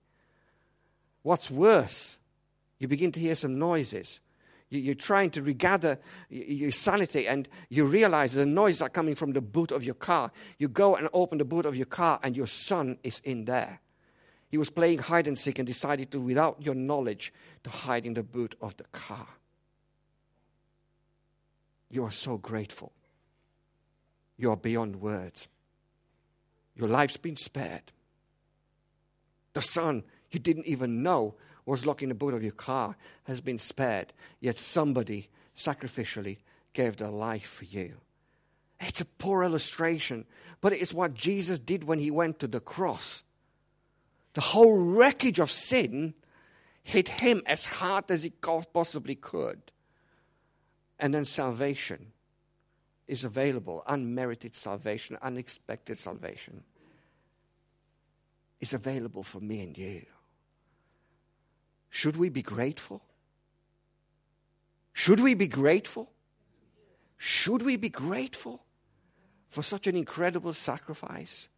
What's 1.23 1.51
worse, 1.51 2.19
you 2.79 2.87
begin 2.87 3.11
to 3.11 3.19
hear 3.19 3.35
some 3.35 3.59
noises. 3.59 4.21
You're 4.69 4.95
trying 4.95 5.29
to 5.31 5.41
regather 5.41 5.97
your 6.29 6.71
sanity 6.71 7.27
and 7.27 7.47
you 7.69 7.85
realize 7.85 8.33
the 8.33 8.45
noise 8.45 8.81
are 8.81 8.89
coming 8.89 9.15
from 9.15 9.31
the 9.31 9.41
boot 9.41 9.71
of 9.71 9.83
your 9.83 9.95
car. 9.95 10.31
You 10.57 10.67
go 10.67 10.95
and 10.95 11.07
open 11.13 11.37
the 11.37 11.45
boot 11.45 11.65
of 11.65 11.77
your 11.77 11.85
car 11.85 12.19
and 12.21 12.35
your 12.35 12.47
son 12.47 12.97
is 13.03 13.19
in 13.23 13.45
there. 13.45 13.79
He 14.49 14.57
was 14.57 14.69
playing 14.69 14.99
hide 14.99 15.27
and 15.27 15.37
seek 15.37 15.59
and 15.59 15.65
decided 15.65 16.11
to, 16.11 16.19
without 16.19 16.61
your 16.61 16.75
knowledge, 16.75 17.33
to 17.63 17.69
hide 17.69 18.05
in 18.05 18.13
the 18.13 18.23
boot 18.23 18.55
of 18.61 18.75
the 18.77 18.85
car. 18.85 19.27
You 21.89 22.03
are 22.03 22.11
so 22.11 22.37
grateful. 22.37 22.91
You 24.37 24.51
are 24.51 24.57
beyond 24.57 24.97
words. 24.97 25.47
Your 26.75 26.87
life's 26.87 27.17
been 27.17 27.37
spared. 27.37 27.91
The 29.53 29.61
son 29.61 30.03
you 30.31 30.39
didn't 30.39 30.67
even 30.67 31.03
know 31.03 31.35
was 31.67 31.85
locked 31.85 32.01
in 32.01 32.09
the 32.09 32.15
boot 32.15 32.33
of 32.33 32.41
your 32.41 32.53
car 32.53 32.95
has 33.25 33.41
been 33.41 33.59
spared, 33.59 34.13
yet 34.39 34.57
somebody 34.57 35.29
sacrificially 35.55 36.37
gave 36.73 36.97
their 36.97 37.09
life 37.09 37.47
for 37.47 37.65
you. 37.65 37.97
It's 38.79 39.01
a 39.01 39.05
poor 39.05 39.43
illustration, 39.43 40.25
but 40.61 40.73
it's 40.73 40.93
what 40.93 41.13
Jesus 41.13 41.59
did 41.59 41.83
when 41.83 41.99
he 41.99 42.09
went 42.09 42.39
to 42.39 42.47
the 42.47 42.59
cross. 42.59 43.23
The 44.33 44.41
whole 44.41 44.95
wreckage 44.95 45.39
of 45.39 45.51
sin 45.51 46.13
hit 46.83 47.09
him 47.09 47.41
as 47.45 47.65
hard 47.65 48.09
as 48.11 48.23
it 48.23 48.41
possibly 48.41 49.15
could. 49.15 49.59
And 50.99 51.13
then 51.13 51.25
salvation 51.25 52.13
is 53.07 53.23
available 53.23 53.83
unmerited 53.87 54.55
salvation, 54.55 55.17
unexpected 55.21 55.99
salvation 55.99 56.63
is 58.59 58.73
available 58.73 59.23
for 59.23 59.39
me 59.39 59.61
and 59.61 59.77
you. 59.77 60.05
Should 61.89 62.17
we 62.17 62.29
be 62.29 62.41
grateful? 62.41 63.01
Should 64.93 65.19
we 65.19 65.33
be 65.33 65.47
grateful? 65.47 66.11
Should 67.17 67.61
we 67.61 67.75
be 67.75 67.89
grateful 67.89 68.63
for 69.49 69.61
such 69.61 69.87
an 69.87 69.95
incredible 69.95 70.53
sacrifice? 70.53 71.49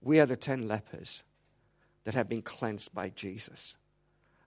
We 0.00 0.20
are 0.20 0.26
the 0.26 0.36
ten 0.36 0.68
lepers 0.68 1.22
that 2.04 2.14
have 2.14 2.28
been 2.28 2.42
cleansed 2.42 2.94
by 2.94 3.10
Jesus. 3.10 3.76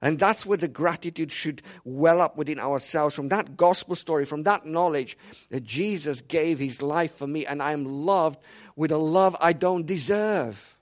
And 0.01 0.19
that's 0.19 0.45
where 0.45 0.57
the 0.57 0.67
gratitude 0.67 1.31
should 1.31 1.61
well 1.85 2.19
up 2.19 2.35
within 2.35 2.59
ourselves 2.59 3.15
from 3.15 3.29
that 3.29 3.55
gospel 3.55 3.95
story, 3.95 4.25
from 4.25 4.43
that 4.43 4.65
knowledge 4.65 5.17
that 5.49 5.63
Jesus 5.63 6.19
gave 6.19 6.59
his 6.59 6.81
life 6.81 7.13
for 7.15 7.25
me 7.25 7.45
and 7.45 7.61
I 7.61 7.71
am 7.71 7.85
loved 7.85 8.43
with 8.75 8.91
a 8.91 8.97
love 8.97 9.35
I 9.39 9.53
don't 9.53 9.85
deserve, 9.85 10.77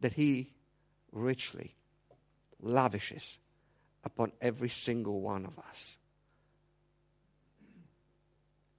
that 0.00 0.14
he 0.14 0.52
richly 1.12 1.76
lavishes 2.62 3.38
upon 4.04 4.32
every 4.40 4.68
single 4.68 5.20
one 5.20 5.44
of 5.44 5.58
us. 5.58 5.96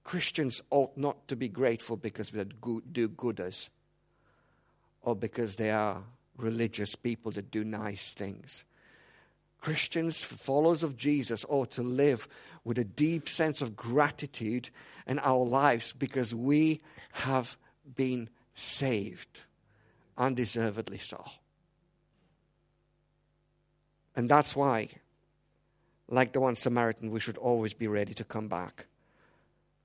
Christians 0.04 0.62
ought 0.70 0.96
not 0.96 1.28
to 1.28 1.36
be 1.36 1.48
grateful 1.48 1.96
because 1.96 2.32
we 2.32 2.44
do 2.92 3.08
gooders 3.08 3.68
or 5.02 5.14
because 5.14 5.56
they 5.56 5.70
are 5.70 6.02
religious 6.36 6.94
people 6.94 7.30
that 7.32 7.50
do 7.50 7.64
nice 7.64 8.12
things. 8.12 8.64
Christians, 9.60 10.24
followers 10.24 10.82
of 10.82 10.96
Jesus, 10.96 11.44
ought 11.48 11.70
to 11.72 11.82
live 11.82 12.26
with 12.64 12.78
a 12.78 12.84
deep 12.84 13.28
sense 13.28 13.62
of 13.62 13.76
gratitude 13.76 14.70
in 15.06 15.20
our 15.20 15.44
lives 15.44 15.92
because 15.92 16.34
we 16.34 16.80
have 17.12 17.56
been 17.94 18.28
saved, 18.54 19.42
undeservedly 20.18 20.98
so. 20.98 21.24
And 24.14 24.28
that's 24.28 24.54
why, 24.54 24.88
like 26.08 26.32
the 26.32 26.40
one 26.40 26.56
Samaritan, 26.56 27.10
we 27.10 27.20
should 27.20 27.38
always 27.38 27.74
be 27.74 27.88
ready 27.88 28.14
to 28.14 28.24
come 28.24 28.48
back 28.48 28.86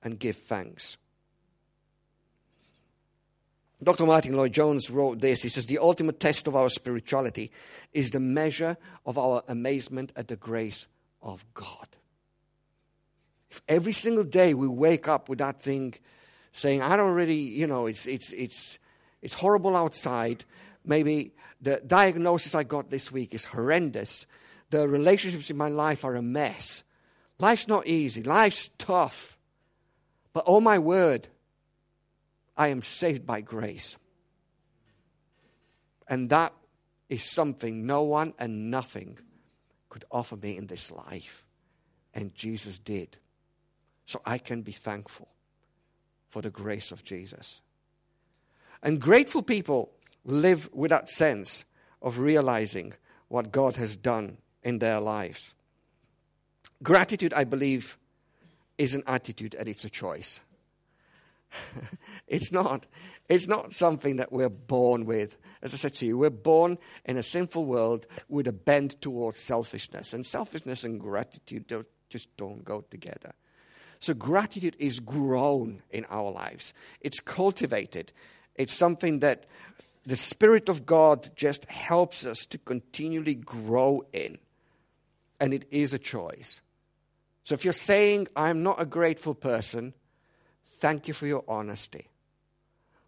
and 0.04 0.20
give 0.20 0.36
thanks. 0.36 0.98
Dr. 3.84 4.06
Martyn 4.06 4.36
Lloyd-Jones 4.36 4.90
wrote 4.90 5.22
this. 5.22 5.44
He 5.44 5.50
says, 5.50 5.68
The 5.68 5.78
ultimate 5.78 6.20
test 6.20 6.48
of 6.48 6.56
our 6.56 6.70
spirituality 6.70 7.52
is 7.94 8.12
the 8.12 8.20
measure 8.20 8.78
of 9.06 9.18
our 9.18 9.44
amazement 9.48 10.12
at 10.16 10.28
the 10.28 10.36
grace 10.36 10.88
of 11.22 11.46
God. 11.54 11.88
If 13.52 13.62
every 13.70 13.94
single 13.94 14.24
day 14.24 14.54
we 14.54 14.68
wake 14.68 15.08
up 15.08 15.30
with 15.30 15.40
that 15.40 15.62
thing 15.62 15.94
saying, 16.54 16.82
I 16.82 16.98
don't 16.98 17.14
really, 17.14 17.40
you 17.40 17.68
know, 17.68 17.86
it's, 17.86 18.08
it's, 18.08 18.34
it's, 18.34 18.80
it's 19.22 19.36
horrible 19.36 19.76
outside. 19.76 20.44
Maybe 20.84 21.34
the 21.62 21.82
diagnosis 21.86 22.56
I 22.56 22.64
got 22.64 22.90
this 22.90 23.12
week 23.12 23.34
is 23.34 23.46
horrendous. 23.46 24.28
The 24.70 24.88
relationships 24.88 25.50
in 25.50 25.58
my 25.58 25.70
life 25.70 26.06
are 26.06 26.16
a 26.16 26.22
mess. 26.22 26.84
Life's 27.40 27.68
not 27.68 27.88
easy. 27.88 28.24
Life's 28.24 28.70
tough. 28.78 29.38
But 30.34 30.44
oh 30.48 30.60
my 30.60 30.80
word, 30.80 31.28
I 32.56 32.68
am 32.70 32.82
saved 32.82 33.26
by 33.26 33.42
grace. 33.42 33.98
And 36.08 36.30
that 36.30 36.54
is 37.10 37.24
something 37.24 37.86
no 37.86 38.04
one 38.04 38.34
and 38.40 38.72
nothing 38.72 39.20
could 39.90 40.06
offer 40.12 40.36
me 40.36 40.58
in 40.58 40.68
this 40.68 40.92
life. 40.92 41.46
And 42.14 42.34
Jesus 42.36 42.80
did. 42.80 43.18
So 44.06 44.22
I 44.26 44.38
can 44.38 44.62
be 44.62 44.72
thankful 44.72 45.28
for 46.30 46.42
the 46.42 46.50
grace 46.50 46.92
of 46.92 47.04
Jesus. 47.04 47.62
And 48.82 49.02
grateful 49.02 49.42
people 49.42 49.92
live 50.28 50.70
with 50.74 50.90
that 50.90 51.10
sense 51.10 51.66
of 52.02 52.20
realizing 52.20 52.94
what 53.30 53.52
God 53.52 53.78
has 53.78 53.96
done 53.96 54.38
in 54.62 54.80
their 54.80 55.00
lives. 55.00 55.56
Gratitude, 56.84 57.34
I 57.34 57.46
believe, 57.46 57.98
is 58.78 58.94
an 58.94 59.04
attitude 59.08 59.56
and 59.56 59.68
it's 59.68 59.86
a 59.86 59.90
choice. 59.90 60.42
it's 62.28 62.52
not. 62.52 62.86
It's 63.30 63.48
not 63.48 63.74
something 63.74 64.18
that 64.18 64.32
we're 64.32 64.50
born 64.50 65.06
with. 65.06 65.38
As 65.62 65.74
I 65.74 65.78
said 65.78 65.96
to 65.96 66.06
you, 66.06 66.18
we're 66.18 66.30
born 66.30 66.78
in 67.06 67.18
a 67.18 67.24
sinful 67.24 67.66
world 67.66 68.06
with 68.30 68.48
a 68.48 68.54
bent 68.54 69.02
towards 69.02 69.42
selfishness. 69.42 70.14
And 70.14 70.26
selfishness 70.26 70.84
and 70.84 71.00
gratitude 71.00 71.68
don't, 71.68 71.88
just 72.10 72.36
don't 72.38 72.64
go 72.64 72.86
together. 72.90 73.34
So 74.00 74.14
gratitude 74.14 74.76
is 74.78 75.00
grown 75.00 75.82
in 75.90 76.06
our 76.10 76.32
lives. 76.32 76.74
It's 77.02 77.20
cultivated. 77.20 78.12
It's 78.56 78.74
something 78.74 79.20
that 79.20 79.46
the 80.08 80.16
Spirit 80.16 80.70
of 80.70 80.88
God 80.88 81.30
just 81.36 81.66
helps 81.66 82.26
us 82.26 82.48
to 82.48 82.58
continually 82.58 83.36
grow 83.36 84.02
in. 84.12 84.40
And 85.40 85.54
it 85.54 85.68
is 85.70 85.94
a 85.94 86.00
choice. 86.00 86.62
So 87.44 87.54
if 87.54 87.64
you're 87.64 87.74
saying, 87.74 88.28
I'm 88.36 88.64
not 88.64 88.82
a 88.82 88.86
grateful 88.86 89.36
person, 89.36 89.94
Thank 90.80 91.08
you 91.08 91.14
for 91.14 91.26
your 91.26 91.44
honesty. 91.48 92.08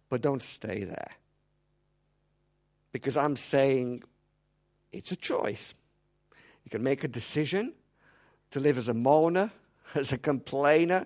But 0.10 0.22
don't 0.22 0.42
stay 0.42 0.84
there. 0.86 1.12
Because 2.92 3.16
I'm 3.16 3.36
saying 3.36 4.04
it's 4.92 5.12
a 5.12 5.16
choice. 5.16 5.76
You 6.64 6.72
can 6.72 6.82
make 6.82 7.04
a 7.04 7.08
decision 7.08 7.74
to 8.52 8.60
live 8.60 8.80
as 8.80 8.90
a 8.90 8.94
moaner, 8.94 9.52
as 9.96 10.12
a 10.12 10.18
complainer, 10.18 11.06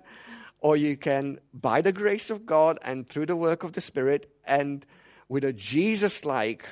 or 0.60 0.76
you 0.76 0.96
can, 0.96 1.38
by 1.52 1.82
the 1.82 1.92
grace 1.92 2.30
of 2.30 2.46
God 2.46 2.78
and 2.82 3.06
through 3.06 3.26
the 3.26 3.36
work 3.36 3.62
of 3.62 3.72
the 3.72 3.82
Spirit, 3.82 4.30
and 4.46 4.86
with 5.28 5.44
a 5.44 5.52
Jesus 5.52 6.24
like 6.24 6.64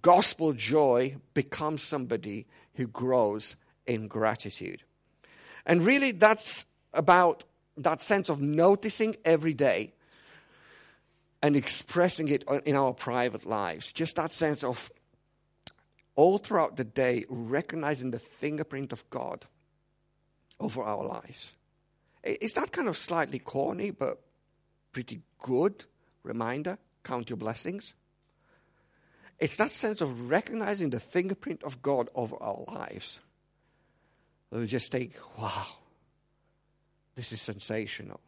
gospel 0.00 0.52
joy, 0.52 1.16
become 1.34 1.76
somebody 1.76 2.46
who 2.74 2.86
grows 2.86 3.56
in 3.86 4.08
gratitude. 4.08 4.82
And 5.66 5.84
really, 5.84 6.12
that's 6.12 6.64
about 6.94 7.44
that 7.76 8.00
sense 8.00 8.28
of 8.28 8.40
noticing 8.40 9.16
every 9.24 9.54
day 9.54 9.92
and 11.42 11.56
expressing 11.56 12.28
it 12.28 12.44
in 12.64 12.76
our 12.76 12.94
private 12.94 13.44
lives. 13.44 13.92
Just 13.92 14.16
that 14.16 14.32
sense 14.32 14.62
of 14.62 14.90
all 16.14 16.38
throughout 16.38 16.76
the 16.76 16.84
day 16.84 17.24
recognizing 17.28 18.10
the 18.10 18.18
fingerprint 18.18 18.92
of 18.92 19.08
God 19.10 19.46
over 20.60 20.82
our 20.82 21.04
lives. 21.04 21.54
Is 22.22 22.52
that 22.52 22.70
kind 22.70 22.88
of 22.88 22.96
slightly 22.96 23.38
corny, 23.40 23.90
but 23.90 24.20
pretty 24.92 25.22
good 25.40 25.84
reminder? 26.22 26.78
Count 27.04 27.30
your 27.30 27.36
blessings. 27.36 27.94
It's 29.38 29.56
that 29.56 29.70
sense 29.70 30.00
of 30.00 30.30
recognizing 30.30 30.90
the 30.90 31.00
fingerprint 31.00 31.64
of 31.64 31.82
God 31.82 32.08
over 32.14 32.36
our 32.40 32.64
lives. 32.68 33.18
We 34.50 34.66
just 34.66 34.92
think, 34.92 35.14
wow, 35.38 35.66
this 37.16 37.32
is 37.32 37.40
sensational. 37.40 38.20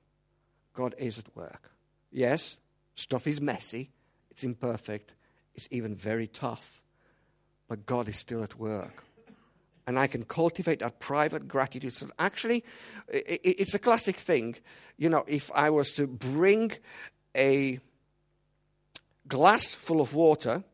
God 0.72 0.94
is 0.98 1.18
at 1.18 1.36
work. 1.36 1.70
Yes, 2.10 2.56
stuff 2.94 3.26
is 3.26 3.40
messy, 3.40 3.90
it's 4.30 4.42
imperfect, 4.42 5.12
it's 5.54 5.68
even 5.70 5.94
very 5.94 6.26
tough. 6.26 6.80
But 7.68 7.86
God 7.86 8.08
is 8.08 8.16
still 8.16 8.42
at 8.42 8.58
work. 8.58 9.04
and 9.86 9.98
I 9.98 10.06
can 10.06 10.24
cultivate 10.24 10.80
that 10.80 11.00
private 11.00 11.46
gratitude. 11.46 11.92
So 11.92 12.08
actually, 12.18 12.64
it's 13.08 13.74
a 13.74 13.78
classic 13.78 14.16
thing. 14.16 14.56
You 14.96 15.08
know, 15.08 15.24
if 15.26 15.50
I 15.54 15.70
was 15.70 15.92
to 15.92 16.06
bring 16.06 16.72
a 17.36 17.80
glass 19.28 19.74
full 19.74 20.00
of 20.00 20.14
water, 20.14 20.64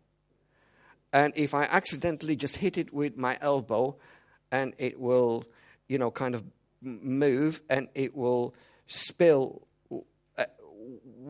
and 1.12 1.32
if 1.36 1.54
I 1.54 1.64
accidentally 1.64 2.36
just 2.36 2.56
hit 2.56 2.78
it 2.78 2.92
with 2.92 3.16
my 3.16 3.38
elbow, 3.40 3.96
and 4.50 4.74
it 4.78 4.98
will, 4.98 5.44
you 5.88 5.98
know, 5.98 6.10
kind 6.10 6.34
of 6.34 6.44
move, 6.80 7.62
and 7.68 7.88
it 7.94 8.16
will 8.16 8.54
spill. 8.86 9.66
Uh, 10.38 10.44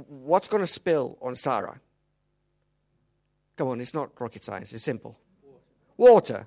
what's 0.08 0.48
going 0.48 0.62
to 0.62 0.66
spill 0.66 1.18
on 1.20 1.34
Sarah? 1.34 1.80
Come 3.56 3.68
on, 3.68 3.80
it's 3.80 3.94
not 3.94 4.18
rocket 4.18 4.44
science, 4.44 4.72
it's 4.72 4.84
simple. 4.84 5.18
Water. 5.96 6.12
Water. 6.12 6.46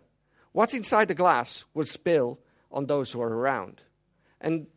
What's 0.52 0.74
inside 0.74 1.08
the 1.08 1.16
glass 1.16 1.66
will 1.74 1.86
spill 1.86 2.40
on 2.72 2.86
those 2.88 3.12
who 3.12 3.22
are 3.22 3.30
around. 3.30 3.82
And, 4.42 4.68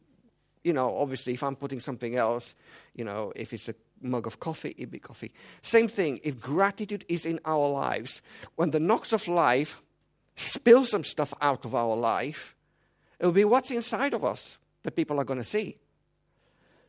you 0.63 0.73
know, 0.73 0.97
obviously, 0.97 1.35
if 1.35 1.43
I'm 1.43 1.57
putting 1.57 1.81
something 1.81 2.17
else, 2.17 2.55
you 2.95 3.05
know, 3.05 3.33
if 3.35 3.53
it's 3.53 3.69
a 3.69 3.75
mug 4.01 4.27
of 4.27 4.41
coffee, 4.41 4.75
it'd 4.77 4.91
be 4.91 4.99
coffee. 4.99 5.33
Same 5.63 5.89
thing, 5.89 6.21
if 6.23 6.41
gratitude 6.41 7.05
is 7.09 7.27
in 7.27 7.41
our 7.45 7.69
lives, 7.69 8.23
when 8.57 8.71
the 8.71 8.81
knocks 8.81 9.13
of 9.13 9.27
life 9.29 9.83
spill 10.37 10.85
some 10.85 11.05
stuff 11.05 11.33
out 11.41 11.65
of 11.65 11.75
our 11.75 11.97
life, 11.97 12.55
it'll 13.19 13.33
be 13.33 13.45
what's 13.45 13.71
inside 13.71 14.15
of 14.15 14.25
us 14.25 14.59
that 14.83 14.97
people 14.97 15.19
are 15.19 15.25
going 15.25 15.41
to 15.41 15.45
see. 15.45 15.79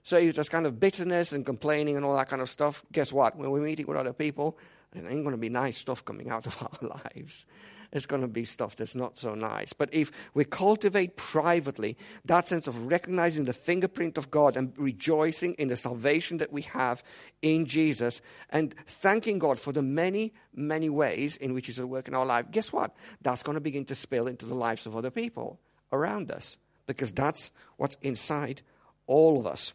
So 0.03 0.17
if 0.17 0.35
there's 0.35 0.49
kind 0.49 0.65
of 0.65 0.79
bitterness 0.79 1.33
and 1.33 1.45
complaining 1.45 1.97
and 1.97 2.05
all 2.05 2.15
that 2.15 2.29
kind 2.29 2.41
of 2.41 2.49
stuff, 2.49 2.83
guess 2.91 3.11
what? 3.11 3.35
When 3.35 3.51
we're 3.51 3.61
meeting 3.61 3.87
with 3.87 3.97
other 3.97 4.13
people, 4.13 4.57
it 4.95 4.99
ain't 4.99 5.23
going 5.23 5.31
to 5.31 5.37
be 5.37 5.49
nice 5.49 5.77
stuff 5.77 6.05
coming 6.05 6.29
out 6.29 6.47
of 6.47 6.57
our 6.81 6.89
lives 6.89 7.45
it's 7.91 8.05
going 8.05 8.21
to 8.21 8.27
be 8.27 8.45
stuff 8.45 8.75
that's 8.75 8.95
not 8.95 9.19
so 9.19 9.35
nice. 9.35 9.73
But 9.73 9.93
if 9.93 10.11
we 10.33 10.45
cultivate 10.45 11.17
privately 11.17 11.97
that 12.25 12.47
sense 12.47 12.67
of 12.67 12.87
recognizing 12.87 13.45
the 13.45 13.53
fingerprint 13.53 14.17
of 14.17 14.31
God 14.31 14.57
and 14.57 14.73
rejoicing 14.77 15.53
in 15.55 15.67
the 15.67 15.77
salvation 15.77 16.37
that 16.37 16.51
we 16.51 16.63
have 16.63 17.03
in 17.41 17.65
Jesus 17.65 18.21
and 18.49 18.75
thanking 18.87 19.39
God 19.39 19.59
for 19.59 19.71
the 19.71 19.81
many, 19.81 20.33
many 20.53 20.89
ways 20.89 21.37
in 21.37 21.53
which 21.53 21.67
He's 21.67 21.79
at 21.79 21.87
work 21.87 22.07
in 22.07 22.15
our 22.15 22.25
life, 22.25 22.51
guess 22.51 22.73
what? 22.73 22.95
That's 23.21 23.43
going 23.43 23.55
to 23.55 23.61
begin 23.61 23.85
to 23.85 23.95
spill 23.95 24.27
into 24.27 24.45
the 24.45 24.55
lives 24.55 24.85
of 24.85 24.95
other 24.95 25.11
people 25.11 25.59
around 25.91 26.31
us 26.31 26.57
because 26.85 27.11
that's 27.11 27.51
what's 27.77 27.95
inside 28.01 28.61
all 29.05 29.39
of 29.39 29.47
us. 29.47 29.73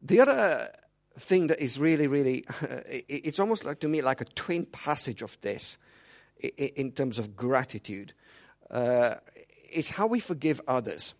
The 0.00 0.20
other 0.20 0.70
thing 1.18 1.48
that 1.48 1.60
is 1.60 1.78
really, 1.78 2.06
really, 2.06 2.44
it's 2.88 3.38
almost 3.38 3.64
like 3.64 3.80
to 3.80 3.88
me 3.88 4.00
like 4.00 4.20
a 4.20 4.24
twin 4.24 4.66
passage 4.66 5.22
of 5.22 5.38
this 5.40 5.78
in 6.56 6.92
terms 6.92 7.18
of 7.18 7.36
gratitude. 7.36 8.12
Uh, 8.70 9.16
it's 9.70 9.90
how 9.90 10.06
we 10.06 10.20
forgive 10.20 10.60
others. 10.66 11.14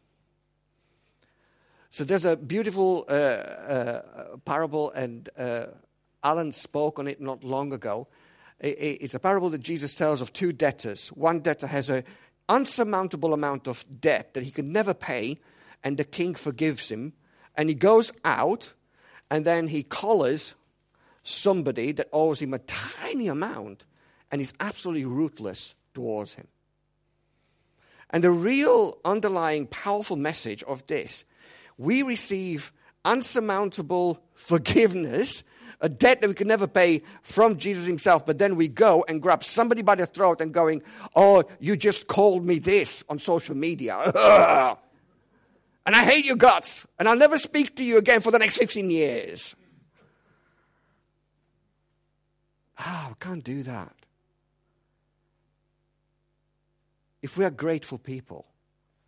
So 1.90 2.04
there's 2.04 2.24
a 2.24 2.36
beautiful 2.36 3.06
uh, 3.08 3.12
uh, 3.12 4.02
parable, 4.44 4.90
and 4.90 5.28
uh, 5.38 5.66
Alan 6.22 6.52
spoke 6.52 6.98
on 6.98 7.06
it 7.06 7.20
not 7.20 7.42
long 7.42 7.72
ago. 7.72 8.08
It's 8.60 9.14
a 9.14 9.20
parable 9.20 9.50
that 9.50 9.60
Jesus 9.60 9.94
tells 9.94 10.20
of 10.20 10.32
two 10.32 10.52
debtors. 10.52 11.08
One 11.08 11.40
debtor 11.40 11.68
has 11.68 11.88
an 11.88 12.02
unsurmountable 12.48 13.32
amount 13.32 13.68
of 13.68 13.84
debt 14.00 14.34
that 14.34 14.42
he 14.42 14.50
can 14.50 14.72
never 14.72 14.94
pay, 14.94 15.38
and 15.84 15.96
the 15.96 16.04
king 16.04 16.34
forgives 16.34 16.90
him. 16.90 17.12
And 17.54 17.68
he 17.68 17.74
goes 17.74 18.12
out 18.24 18.74
and 19.30 19.44
then 19.44 19.68
he 19.68 19.82
collars 19.82 20.54
somebody 21.22 21.92
that 21.92 22.08
owes 22.12 22.40
him 22.40 22.54
a 22.54 22.58
tiny 22.60 23.28
amount 23.28 23.84
and 24.30 24.40
is 24.40 24.54
absolutely 24.60 25.04
ruthless 25.04 25.74
towards 25.94 26.34
him. 26.34 26.48
And 28.10 28.24
the 28.24 28.30
real 28.30 28.98
underlying 29.04 29.66
powerful 29.66 30.16
message 30.16 30.62
of 30.62 30.86
this 30.86 31.24
we 31.76 32.02
receive 32.02 32.72
unsurmountable 33.04 34.20
forgiveness, 34.34 35.44
a 35.80 35.88
debt 35.88 36.20
that 36.20 36.28
we 36.28 36.34
can 36.34 36.48
never 36.48 36.66
pay 36.66 37.02
from 37.22 37.56
Jesus 37.56 37.86
himself, 37.86 38.26
but 38.26 38.38
then 38.38 38.56
we 38.56 38.66
go 38.66 39.04
and 39.08 39.22
grab 39.22 39.44
somebody 39.44 39.82
by 39.82 39.94
the 39.94 40.06
throat 40.06 40.40
and 40.40 40.52
going, 40.52 40.82
Oh, 41.14 41.44
you 41.60 41.76
just 41.76 42.08
called 42.08 42.44
me 42.44 42.58
this 42.58 43.04
on 43.08 43.18
social 43.20 43.54
media. 43.54 44.76
and 45.88 45.96
I 45.96 46.04
hate 46.04 46.26
your 46.26 46.36
guts, 46.36 46.86
and 46.98 47.08
I'll 47.08 47.16
never 47.16 47.38
speak 47.38 47.76
to 47.76 47.82
you 47.82 47.96
again 47.96 48.20
for 48.20 48.30
the 48.30 48.38
next 48.38 48.58
15 48.58 48.90
years. 48.90 49.56
Ah, 52.76 53.06
oh, 53.06 53.08
we 53.08 53.14
can't 53.18 53.42
do 53.42 53.62
that. 53.62 53.94
If 57.22 57.38
we 57.38 57.46
are 57.46 57.50
grateful 57.50 57.96
people, 57.96 58.44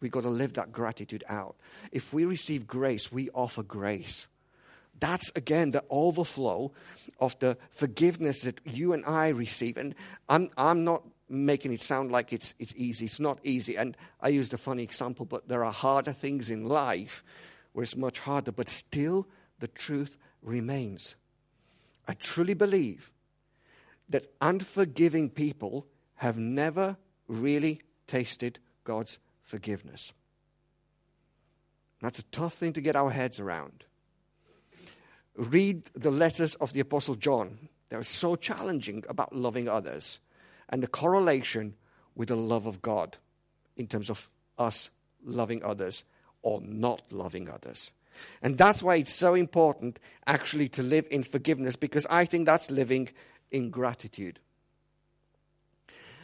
we've 0.01 0.11
got 0.11 0.23
to 0.23 0.31
live 0.31 0.55
that 0.55 0.73
gratitude 0.73 1.23
out. 1.29 1.55
If 1.93 2.15
we 2.15 2.25
receive 2.25 2.67
grace, 2.67 3.13
we 3.13 3.29
offer 3.35 3.63
grace. 3.63 4.27
That's 4.99 5.31
again 5.37 5.73
the 5.73 5.85
overflow 5.91 6.73
of 7.21 7.39
the 7.41 7.59
forgiveness 7.73 8.45
that 8.45 8.59
you 8.65 8.95
and 8.95 9.05
I 9.05 9.29
receive. 9.29 9.77
And 9.77 9.95
I'm, 10.31 10.49
I'm 10.57 10.85
not 10.85 11.03
making 11.31 11.73
it 11.73 11.83
sound 11.83 12.11
like 12.11 12.33
it's, 12.33 12.55
it's 12.59 12.75
easy. 12.77 13.07
It's 13.07 13.21
not 13.21 13.39
easy. 13.45 13.77
And 13.77 13.97
I 14.21 14.29
used 14.29 14.53
a 14.53 14.59
funny 14.59 14.83
example, 14.83 15.25
but 15.25 15.49
there 15.49 15.65
are 15.65 15.73
harder 15.73 16.13
things 16.13 16.51
in 16.51 16.67
life 16.67 17.25
where 17.73 17.85
it's 17.85 17.97
much 17.97 18.19
harder, 18.19 18.53
but 18.53 18.69
still 18.69 19.29
the 19.61 19.69
truth 19.69 20.17
remains. 20.43 21.15
I 22.09 22.15
truly 22.15 22.55
believe 22.55 23.13
that 24.09 24.27
unforgiving 24.41 25.31
people 25.31 25.87
have 26.17 26.37
never 26.37 26.97
really 27.29 27.81
tasted 28.09 28.59
God's 28.83 29.19
forgiveness. 29.43 30.13
That's 32.01 32.19
a 32.19 32.25
tough 32.25 32.55
thing 32.55 32.73
to 32.73 32.81
get 32.81 32.97
our 32.97 33.11
heads 33.11 33.39
around. 33.39 33.85
Read 35.37 35.85
the 35.95 36.11
letters 36.11 36.57
of 36.57 36.73
the 36.73 36.81
Apostle 36.81 37.15
John. 37.15 37.69
They're 37.89 38.03
so 38.03 38.35
challenging 38.35 39.05
about 39.09 39.35
loving 39.35 39.69
others 39.69 40.19
and 40.71 40.83
the 40.83 40.87
correlation 40.87 41.75
with 42.15 42.29
the 42.29 42.37
love 42.37 42.67
of 42.67 42.81
God 42.81 43.19
in 43.77 43.87
terms 43.87 44.09
of 44.09 44.31
us 44.57 44.91
loving 45.23 45.63
others 45.63 46.05
or 46.43 46.63
not 46.63 47.03
loving 47.13 47.51
others. 47.51 47.91
And 48.43 48.57
that's 48.57 48.83
why 48.83 48.97
it's 48.97 49.13
so 49.13 49.35
important 49.35 49.99
actually 50.27 50.69
to 50.71 50.83
live 50.83 51.07
in 51.11 51.23
forgiveness 51.23 51.77
because 51.77 52.07
I 52.07 52.25
think 52.25 52.47
that's 52.47 52.71
living 52.71 53.11
in 53.51 53.71
gratitude. 53.71 54.39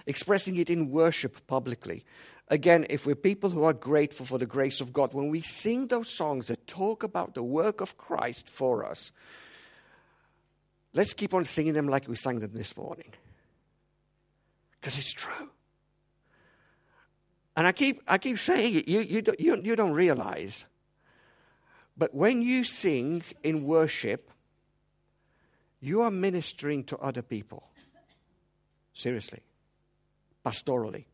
Expressing 0.06 0.56
it 0.56 0.70
in 0.70 0.90
worship 0.90 1.46
publicly. 1.46 2.04
Again, 2.48 2.86
if 2.88 3.06
we're 3.06 3.16
people 3.16 3.50
who 3.50 3.64
are 3.64 3.72
grateful 3.72 4.24
for 4.24 4.38
the 4.38 4.46
grace 4.46 4.80
of 4.80 4.92
God, 4.92 5.12
when 5.12 5.30
we 5.30 5.40
sing 5.40 5.88
those 5.88 6.08
songs 6.08 6.46
that 6.46 6.66
talk 6.68 7.02
about 7.02 7.34
the 7.34 7.42
work 7.42 7.80
of 7.80 7.98
Christ 7.98 8.48
for 8.48 8.84
us, 8.84 9.10
let's 10.94 11.12
keep 11.12 11.34
on 11.34 11.44
singing 11.44 11.72
them 11.72 11.88
like 11.88 12.06
we 12.06 12.14
sang 12.14 12.38
them 12.38 12.52
this 12.52 12.76
morning 12.76 13.12
because 14.80 14.98
it's 14.98 15.12
true. 15.12 15.50
And 17.56 17.66
I 17.66 17.72
keep, 17.72 18.02
I 18.06 18.18
keep 18.18 18.38
saying 18.38 18.76
it, 18.76 18.88
you, 18.88 19.00
you, 19.00 19.22
don't, 19.22 19.40
you, 19.40 19.56
you 19.62 19.76
don't 19.76 19.92
realize. 19.92 20.66
But 21.96 22.14
when 22.14 22.42
you 22.42 22.64
sing 22.64 23.22
in 23.42 23.64
worship, 23.64 24.30
you 25.80 26.02
are 26.02 26.10
ministering 26.10 26.84
to 26.84 26.98
other 26.98 27.22
people. 27.22 27.68
Seriously. 28.92 29.40
Pastorally. 30.44 31.06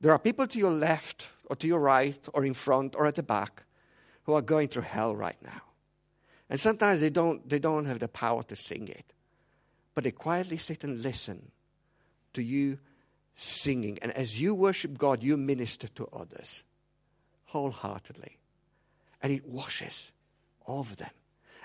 There 0.00 0.12
are 0.12 0.18
people 0.18 0.46
to 0.46 0.58
your 0.58 0.72
left, 0.72 1.28
or 1.46 1.56
to 1.56 1.66
your 1.66 1.80
right, 1.80 2.18
or 2.32 2.44
in 2.44 2.54
front, 2.54 2.94
or 2.96 3.06
at 3.06 3.16
the 3.16 3.22
back 3.22 3.64
who 4.24 4.34
are 4.34 4.42
going 4.42 4.68
through 4.68 4.82
hell 4.82 5.14
right 5.14 5.36
now. 5.42 5.62
And 6.48 6.58
sometimes 6.58 7.00
they 7.00 7.10
don't, 7.10 7.46
they 7.48 7.58
don't 7.58 7.84
have 7.84 7.98
the 7.98 8.08
power 8.08 8.42
to 8.44 8.56
sing 8.56 8.88
it. 8.88 9.12
But 9.94 10.04
they 10.04 10.10
quietly 10.10 10.56
sit 10.56 10.84
and 10.84 11.02
listen 11.02 11.50
to 12.34 12.42
you 12.42 12.78
singing. 13.36 13.98
And 14.02 14.12
as 14.12 14.40
you 14.40 14.54
worship 14.54 14.98
God, 14.98 15.22
you 15.22 15.36
minister 15.36 15.88
to 15.88 16.08
others 16.12 16.62
wholeheartedly. 17.46 18.38
And 19.22 19.32
it 19.32 19.46
washes 19.46 20.12
over 20.66 20.94
them. 20.94 21.10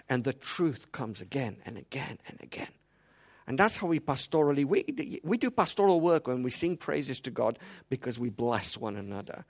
And 0.09 0.23
the 0.23 0.33
truth 0.33 0.91
comes 0.91 1.21
again 1.21 1.57
and 1.65 1.77
again 1.77 2.19
and 2.27 2.39
again. 2.41 2.69
And 3.47 3.57
that's 3.57 3.77
how 3.77 3.87
we 3.87 3.99
pastorally, 3.99 4.65
we, 4.65 4.85
we 5.23 5.37
do 5.37 5.51
pastoral 5.51 5.99
work 5.99 6.27
when 6.27 6.43
we 6.43 6.49
sing 6.49 6.77
praises 6.77 7.19
to 7.21 7.31
God 7.31 7.59
because 7.89 8.17
we 8.17 8.29
bless 8.29 8.77
one 8.77 8.95
another 8.95 9.45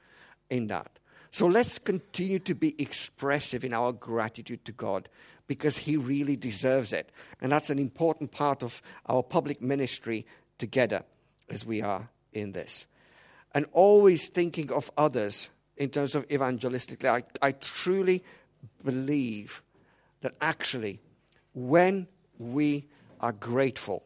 in 0.50 0.68
that. 0.68 1.00
So 1.30 1.48
let's 1.48 1.80
continue 1.80 2.40
to 2.40 2.54
be 2.54 2.80
expressive 2.82 3.66
in 3.66 3.74
our 3.74 3.92
gratitude 3.92 4.66
to 4.66 4.72
God 4.72 5.10
because 5.48 5.78
He 5.78 5.98
really 5.98 6.36
deserves 6.36 6.94
it. 6.94 7.12
And 7.42 7.52
that's 7.52 7.70
an 7.70 7.80
important 7.80 8.32
part 8.32 8.64
of 8.64 8.82
our 9.08 9.24
public 9.24 9.62
ministry 9.62 10.26
together 10.58 11.04
as 11.50 11.66
we 11.66 11.82
are 11.82 12.10
in 12.32 12.52
this. 12.52 12.86
And 13.54 13.66
always 13.72 14.30
thinking 14.30 14.72
of 14.72 14.92
others 14.98 15.50
in 15.78 15.90
terms 15.90 16.16
of 16.16 16.28
evangelistically. 16.28 17.08
I, 17.08 17.24
I 17.46 17.52
truly 17.54 18.24
believe 18.84 19.62
that 20.22 20.36
actually, 20.42 21.00
when 21.54 22.08
we 22.38 22.86
are 23.20 23.34
grateful, 23.34 24.04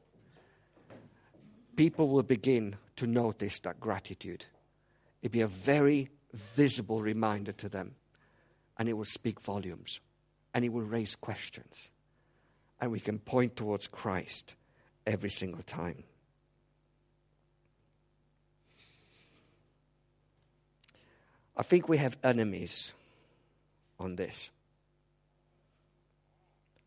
people 1.75 2.09
will 2.09 2.23
begin 2.23 2.75
to 2.95 3.07
notice 3.07 3.59
that 3.59 3.79
gratitude. 3.79 4.45
It'd 5.21 5.31
be 5.31 5.41
a 5.41 5.47
very 5.47 6.09
visible 6.33 7.01
reminder 7.01 7.51
to 7.53 7.69
them, 7.69 7.95
and 8.77 8.89
it 8.89 8.93
will 8.93 9.05
speak 9.05 9.39
volumes, 9.41 9.99
and 10.53 10.65
it 10.65 10.73
will 10.73 10.81
raise 10.81 11.15
questions, 11.15 11.89
and 12.81 12.91
we 12.91 12.99
can 12.99 13.19
point 13.19 13.55
towards 13.55 13.87
Christ 13.87 14.55
every 15.05 15.29
single 15.29 15.63
time. 15.63 16.03
I 21.58 21.64
think 21.64 21.89
we 21.89 21.97
have 21.97 22.16
enemies 22.24 22.93
on 23.99 24.16
this. 24.16 24.51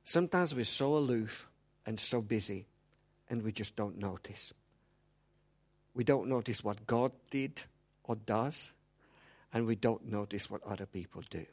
Sometimes 0.04 0.54
we're 0.54 0.64
so 0.64 0.96
aloof 0.96 1.48
and 1.84 1.98
so 1.98 2.22
busy, 2.22 2.66
and 3.28 3.42
we 3.42 3.50
just 3.50 3.74
don't 3.74 3.98
notice. 3.98 4.52
We 5.94 6.04
don't 6.04 6.28
notice 6.28 6.62
what 6.62 6.86
God 6.86 7.10
did 7.30 7.62
or 8.04 8.14
does, 8.14 8.72
and 9.52 9.66
we 9.66 9.74
don't 9.74 10.06
notice 10.06 10.48
what 10.48 10.62
other 10.64 10.86
people 10.86 11.22
do. 11.28 11.44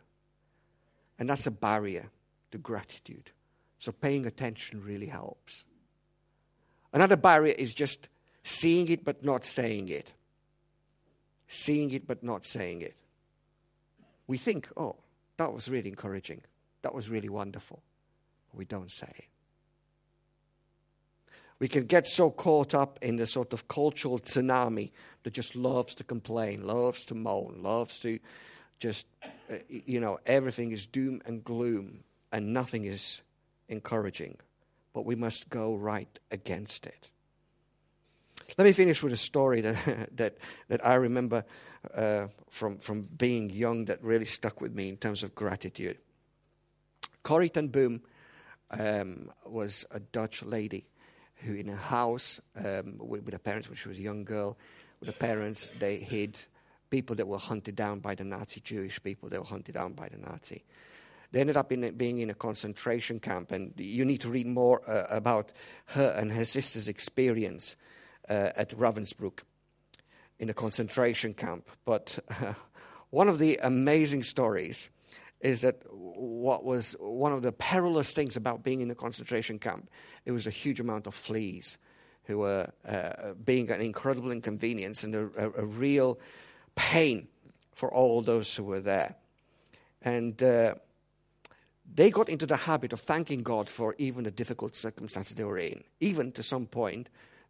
And 1.18 1.28
that's 1.28 1.48
a 1.48 1.52
barrier 1.52 2.12
to 2.52 2.60
gratitude. 2.60 3.32
So 3.80 3.92
paying 3.92 4.28
attention 4.28 4.84
really 4.84 5.08
helps. 5.08 5.66
Another 6.94 7.16
barrier 7.16 7.56
is 7.58 7.74
just 7.74 8.10
seeing 8.44 8.88
it 8.90 9.04
but 9.04 9.24
not 9.26 9.44
saying 9.44 9.90
it. 9.90 10.14
Seeing 11.48 11.92
it 11.92 12.08
but 12.08 12.24
not 12.24 12.46
saying 12.46 12.82
it. 12.82 12.96
We 14.28 14.38
think, 14.38 14.68
oh, 14.76 14.98
that 15.38 15.54
was 15.54 15.70
really 15.70 15.90
encouraging. 15.90 16.42
That 16.82 16.94
was 16.94 17.10
really 17.10 17.30
wonderful. 17.30 17.82
We 18.54 18.66
don't 18.66 18.92
say. 18.92 19.28
We 21.60 21.68
can 21.68 21.86
get 21.86 22.08
so 22.08 22.30
caught 22.30 22.76
up 22.76 23.00
in 23.02 23.18
the 23.18 23.26
sort 23.26 23.52
of 23.52 23.68
cultural 23.68 24.20
tsunami 24.20 24.92
that 25.24 25.34
just 25.34 25.56
loves 25.56 25.96
to 25.96 26.04
complain, 26.04 26.68
loves 26.68 27.04
to 27.06 27.16
moan, 27.16 27.60
loves 27.62 28.00
to 28.02 28.20
just, 28.80 29.08
uh, 29.52 29.56
you 29.68 30.00
know, 30.00 30.20
everything 30.26 30.72
is 30.72 30.86
doom 30.86 31.22
and 31.26 31.44
gloom 31.44 32.04
and 32.32 32.54
nothing 32.54 32.86
is 32.86 33.22
encouraging. 33.70 34.38
But 34.94 35.06
we 35.06 35.16
must 35.16 35.50
go 35.50 35.76
right 35.76 36.20
against 36.32 36.86
it. 36.86 37.10
Let 38.56 38.66
me 38.66 38.72
finish 38.72 39.04
with 39.04 39.14
a 39.14 39.18
story 39.18 39.62
that, 39.62 40.10
that, 40.18 40.38
that 40.70 40.86
I 40.86 40.96
remember 40.96 41.44
uh, 41.94 42.28
from, 42.50 42.78
from 42.78 43.02
being 43.04 43.50
young 43.50 43.86
that 43.86 44.02
really 44.04 44.26
stuck 44.26 44.62
with 44.62 44.74
me 44.74 44.90
in 44.90 44.98
terms 44.98 45.24
of 45.24 45.36
gratitude. 45.36 45.98
Corrie 47.24 47.50
ten 47.50 47.68
Boom 47.68 48.02
um, 48.72 49.32
was 49.46 49.86
a 49.92 50.00
Dutch 50.00 50.44
lady 50.44 50.88
who, 51.36 51.54
in 51.54 51.70
a 51.70 51.76
house 51.76 52.40
um, 52.56 52.96
with, 53.00 53.24
with 53.24 53.34
her 53.34 53.40
parents, 53.40 53.68
when 53.68 53.76
she 53.76 53.90
was 53.90 53.98
a 53.98 54.02
young 54.02 54.24
girl, 54.24 54.58
with 55.00 55.08
her 55.08 55.16
parents, 55.16 55.68
they 55.80 55.98
hid 55.98 56.40
people 56.90 57.16
that 57.18 57.28
were 57.28 57.38
hunted 57.38 57.76
down 57.76 58.00
by 58.00 58.16
the 58.16 58.24
Nazi, 58.24 58.62
Jewish 58.62 59.02
people 59.04 59.30
that 59.30 59.40
were 59.40 59.46
hunted 59.46 59.76
down 59.76 59.94
by 59.94 60.08
the 60.10 60.18
Nazi. 60.18 60.64
They 61.32 61.42
ended 61.42 61.58
up 61.58 61.72
in, 61.72 61.96
being 61.96 62.20
in 62.20 62.30
a 62.30 62.34
concentration 62.34 63.20
camp, 63.20 63.52
and 63.52 63.74
you 63.78 64.06
need 64.06 64.22
to 64.22 64.30
read 64.30 64.48
more 64.48 64.90
uh, 64.90 65.06
about 65.10 65.52
her 65.88 66.16
and 66.18 66.32
her 66.32 66.46
sister's 66.46 66.88
experience 66.88 67.76
uh, 68.30 68.52
at 68.56 68.70
Ravensbrück 68.70 69.44
in 70.40 70.50
a 70.50 70.54
concentration 70.54 71.34
camp. 71.34 71.70
But 71.86 72.20
uh, 72.30 72.54
one 73.10 73.28
of 73.28 73.40
the 73.40 73.60
amazing 73.62 74.24
stories 74.24 74.90
is 75.42 75.62
that 75.62 75.82
what 75.92 76.64
was 76.64 76.96
one 77.00 77.32
of 77.32 77.42
the 77.42 77.52
perilous 77.52 78.12
things 78.12 78.36
about 78.36 78.64
being 78.64 78.82
in 78.82 78.90
a 78.90 78.96
concentration 78.96 79.60
camp, 79.60 79.90
it 80.26 80.32
was 80.32 80.48
a 80.48 80.52
huge 80.52 80.80
amount 80.80 81.08
of 81.08 81.14
fleas 81.14 81.78
who 82.24 82.40
were 82.40 82.70
uh, 82.88 83.34
being 83.46 83.72
an 83.72 83.82
incredible 83.82 84.32
inconvenience 84.32 85.04
and 85.04 85.16
a, 85.16 85.30
a, 85.38 85.52
a, 85.62 85.66
real 85.66 86.20
pain 86.76 87.28
for 87.74 87.94
all 87.94 88.22
those 88.22 88.54
who 88.54 88.64
were 88.64 88.82
there. 88.82 89.16
And 90.02 90.42
uh, 90.44 90.76
they 91.96 92.10
got 92.12 92.28
into 92.28 92.46
the 92.46 92.58
habit 92.58 92.92
of 92.92 93.00
thanking 93.00 93.44
God 93.44 93.70
for 93.70 93.96
even 93.98 94.26
the 94.26 94.32
difficult 94.32 94.76
circumstances 94.76 95.36
they 95.36 95.46
were 95.46 95.58
in, 95.58 95.84
even 96.02 96.34
to 96.34 96.44
some 96.44 96.66
point 96.66 97.08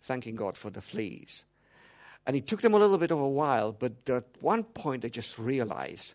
thanking 0.07 0.35
God 0.35 0.57
for 0.57 0.69
the 0.69 0.81
fleas. 0.81 1.45
And 2.25 2.35
it 2.35 2.47
took 2.47 2.61
them 2.61 2.73
a 2.73 2.79
little 2.79 2.97
bit 2.97 3.11
of 3.11 3.19
a 3.19 3.27
while, 3.27 3.71
but 3.71 4.09
at 4.09 4.25
one 4.41 4.63
point 4.63 5.03
they 5.03 5.09
just 5.09 5.37
realized 5.37 6.13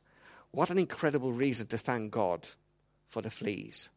what 0.51 0.71
an 0.71 0.79
incredible 0.79 1.33
reason 1.33 1.67
to 1.69 1.79
thank 1.79 2.11
God 2.11 2.49
for 3.09 3.23
the 3.23 3.31
fleas. 3.31 3.89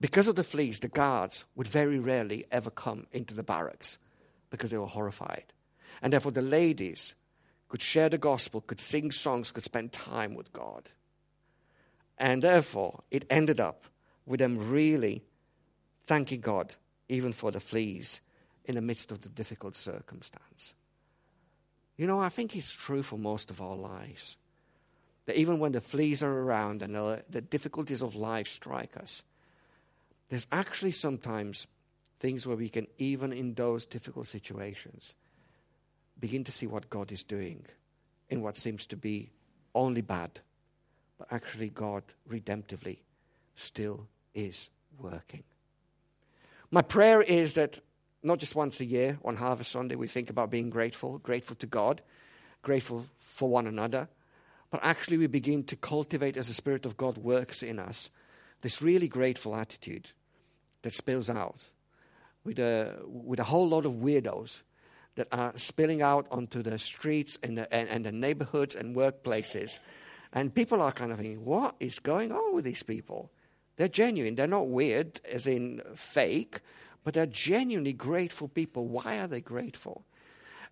Because 0.00 0.28
of 0.28 0.36
the 0.36 0.44
fleas, 0.44 0.80
the 0.80 0.88
guards 0.88 1.44
would 1.56 1.68
very 1.68 1.98
rarely 1.98 2.46
ever 2.50 2.70
come 2.70 3.06
into 3.12 3.34
the 3.34 3.42
barracks 3.42 3.98
because 4.50 4.70
they 4.70 4.78
were 4.78 4.86
horrified. 4.86 5.52
And 6.02 6.12
therefore, 6.12 6.32
the 6.32 6.42
ladies 6.42 7.14
could 7.68 7.82
share 7.82 8.08
the 8.08 8.18
gospel, 8.18 8.60
could 8.60 8.80
sing 8.80 9.10
songs, 9.10 9.50
could 9.50 9.64
spend 9.64 9.92
time 9.92 10.34
with 10.34 10.52
God. 10.52 10.90
And 12.16 12.42
therefore, 12.42 13.02
it 13.10 13.26
ended 13.28 13.60
up 13.60 13.84
with 14.26 14.40
them 14.40 14.70
really 14.70 15.24
thanking 16.06 16.40
God 16.40 16.74
even 17.08 17.32
for 17.32 17.50
the 17.50 17.60
fleas 17.60 18.20
in 18.70 18.76
the 18.76 18.80
midst 18.80 19.10
of 19.10 19.20
the 19.20 19.28
difficult 19.28 19.74
circumstance. 19.74 20.74
You 21.96 22.06
know, 22.06 22.20
I 22.20 22.28
think 22.28 22.56
it's 22.56 22.72
true 22.72 23.02
for 23.02 23.18
most 23.18 23.50
of 23.50 23.60
our 23.60 23.76
lives. 23.76 24.36
That 25.26 25.36
even 25.36 25.58
when 25.58 25.72
the 25.72 25.80
fleas 25.80 26.22
are 26.22 26.32
around 26.32 26.80
and 26.80 26.94
the, 26.94 27.40
difficulties 27.40 28.00
of 28.00 28.14
life 28.14 28.48
strike 28.48 28.96
us, 28.96 29.22
there's 30.28 30.46
actually 30.52 30.92
sometimes 30.92 31.66
things 32.20 32.46
where 32.46 32.56
we 32.56 32.68
can, 32.68 32.86
even 32.98 33.32
in 33.32 33.54
those 33.54 33.86
difficult 33.86 34.28
situations, 34.28 35.14
begin 36.18 36.44
to 36.44 36.52
see 36.52 36.66
what 36.66 36.88
God 36.88 37.10
is 37.10 37.24
doing 37.24 37.66
in 38.28 38.40
what 38.40 38.56
seems 38.56 38.86
to 38.86 38.96
be 38.96 39.30
only 39.74 40.00
bad, 40.00 40.40
but 41.18 41.26
actually 41.32 41.70
God 41.70 42.04
redemptively 42.30 42.98
still 43.56 44.06
is 44.32 44.70
working. 44.98 45.42
My 46.70 46.82
prayer 46.82 47.20
is 47.20 47.54
that 47.54 47.80
not 48.22 48.38
just 48.38 48.54
once 48.54 48.80
a 48.80 48.84
year 48.84 49.18
on 49.24 49.36
Harvest 49.36 49.72
Sunday, 49.72 49.94
we 49.94 50.06
think 50.06 50.30
about 50.30 50.50
being 50.50 50.70
grateful, 50.70 51.18
grateful 51.18 51.56
to 51.56 51.66
God, 51.66 52.02
grateful 52.62 53.06
for 53.18 53.48
one 53.48 53.66
another, 53.66 54.08
but 54.70 54.80
actually 54.82 55.18
we 55.18 55.26
begin 55.26 55.64
to 55.64 55.76
cultivate 55.76 56.36
as 56.36 56.48
the 56.48 56.54
Spirit 56.54 56.86
of 56.86 56.96
God 56.96 57.18
works 57.18 57.62
in 57.62 57.78
us 57.78 58.10
this 58.62 58.82
really 58.82 59.08
grateful 59.08 59.56
attitude 59.56 60.10
that 60.82 60.92
spills 60.92 61.30
out 61.30 61.64
with 62.44 62.58
a, 62.58 62.98
with 63.06 63.40
a 63.40 63.44
whole 63.44 63.68
lot 63.68 63.84
of 63.86 63.92
weirdos 63.92 64.62
that 65.16 65.28
are 65.32 65.52
spilling 65.56 66.02
out 66.02 66.26
onto 66.30 66.62
the 66.62 66.78
streets 66.78 67.38
and 67.42 67.58
the, 67.58 67.72
and, 67.74 67.88
and 67.88 68.04
the 68.04 68.12
neighborhoods 68.12 68.74
and 68.74 68.94
workplaces. 68.96 69.78
And 70.32 70.54
people 70.54 70.80
are 70.80 70.92
kind 70.92 71.10
of 71.10 71.18
thinking, 71.18 71.44
what 71.44 71.74
is 71.80 71.98
going 71.98 72.32
on 72.32 72.54
with 72.54 72.64
these 72.64 72.82
people? 72.82 73.30
They're 73.76 73.88
genuine. 73.88 74.34
They're 74.34 74.46
not 74.46 74.68
weird, 74.68 75.20
as 75.30 75.46
in 75.46 75.82
fake 75.96 76.60
but 77.04 77.14
they're 77.14 77.26
genuinely 77.26 77.92
grateful 77.92 78.48
people. 78.48 78.86
Why 78.86 79.18
are 79.18 79.28
they 79.28 79.40
grateful? 79.40 80.04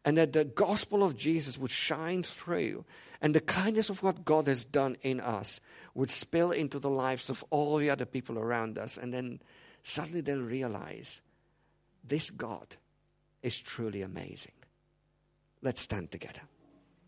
And 0.05 0.16
that 0.16 0.33
the 0.33 0.45
gospel 0.45 1.03
of 1.03 1.16
Jesus 1.16 1.59
would 1.59 1.70
shine 1.70 2.22
through, 2.22 2.85
and 3.20 3.35
the 3.35 3.41
kindness 3.41 3.91
of 3.91 4.03
what 4.03 4.24
God 4.24 4.47
has 4.47 4.64
done 4.64 4.97
in 5.03 5.20
us 5.20 5.61
would 5.95 6.11
spill 6.11 6.53
into 6.53 6.79
the 6.79 6.91
lives 6.91 7.29
of 7.31 7.45
all 7.51 7.76
the 7.76 7.91
other 7.91 8.07
people 8.07 8.39
around 8.39 8.79
us. 8.79 8.97
And 8.97 9.12
then 9.12 9.41
suddenly 9.83 10.20
they'll 10.20 10.41
realize 10.41 11.20
this 12.05 12.31
God 12.31 12.76
is 13.43 13.61
truly 13.61 14.03
amazing. 14.03 14.53
Let's 15.62 15.81
stand 15.81 16.12
together. 16.12 16.43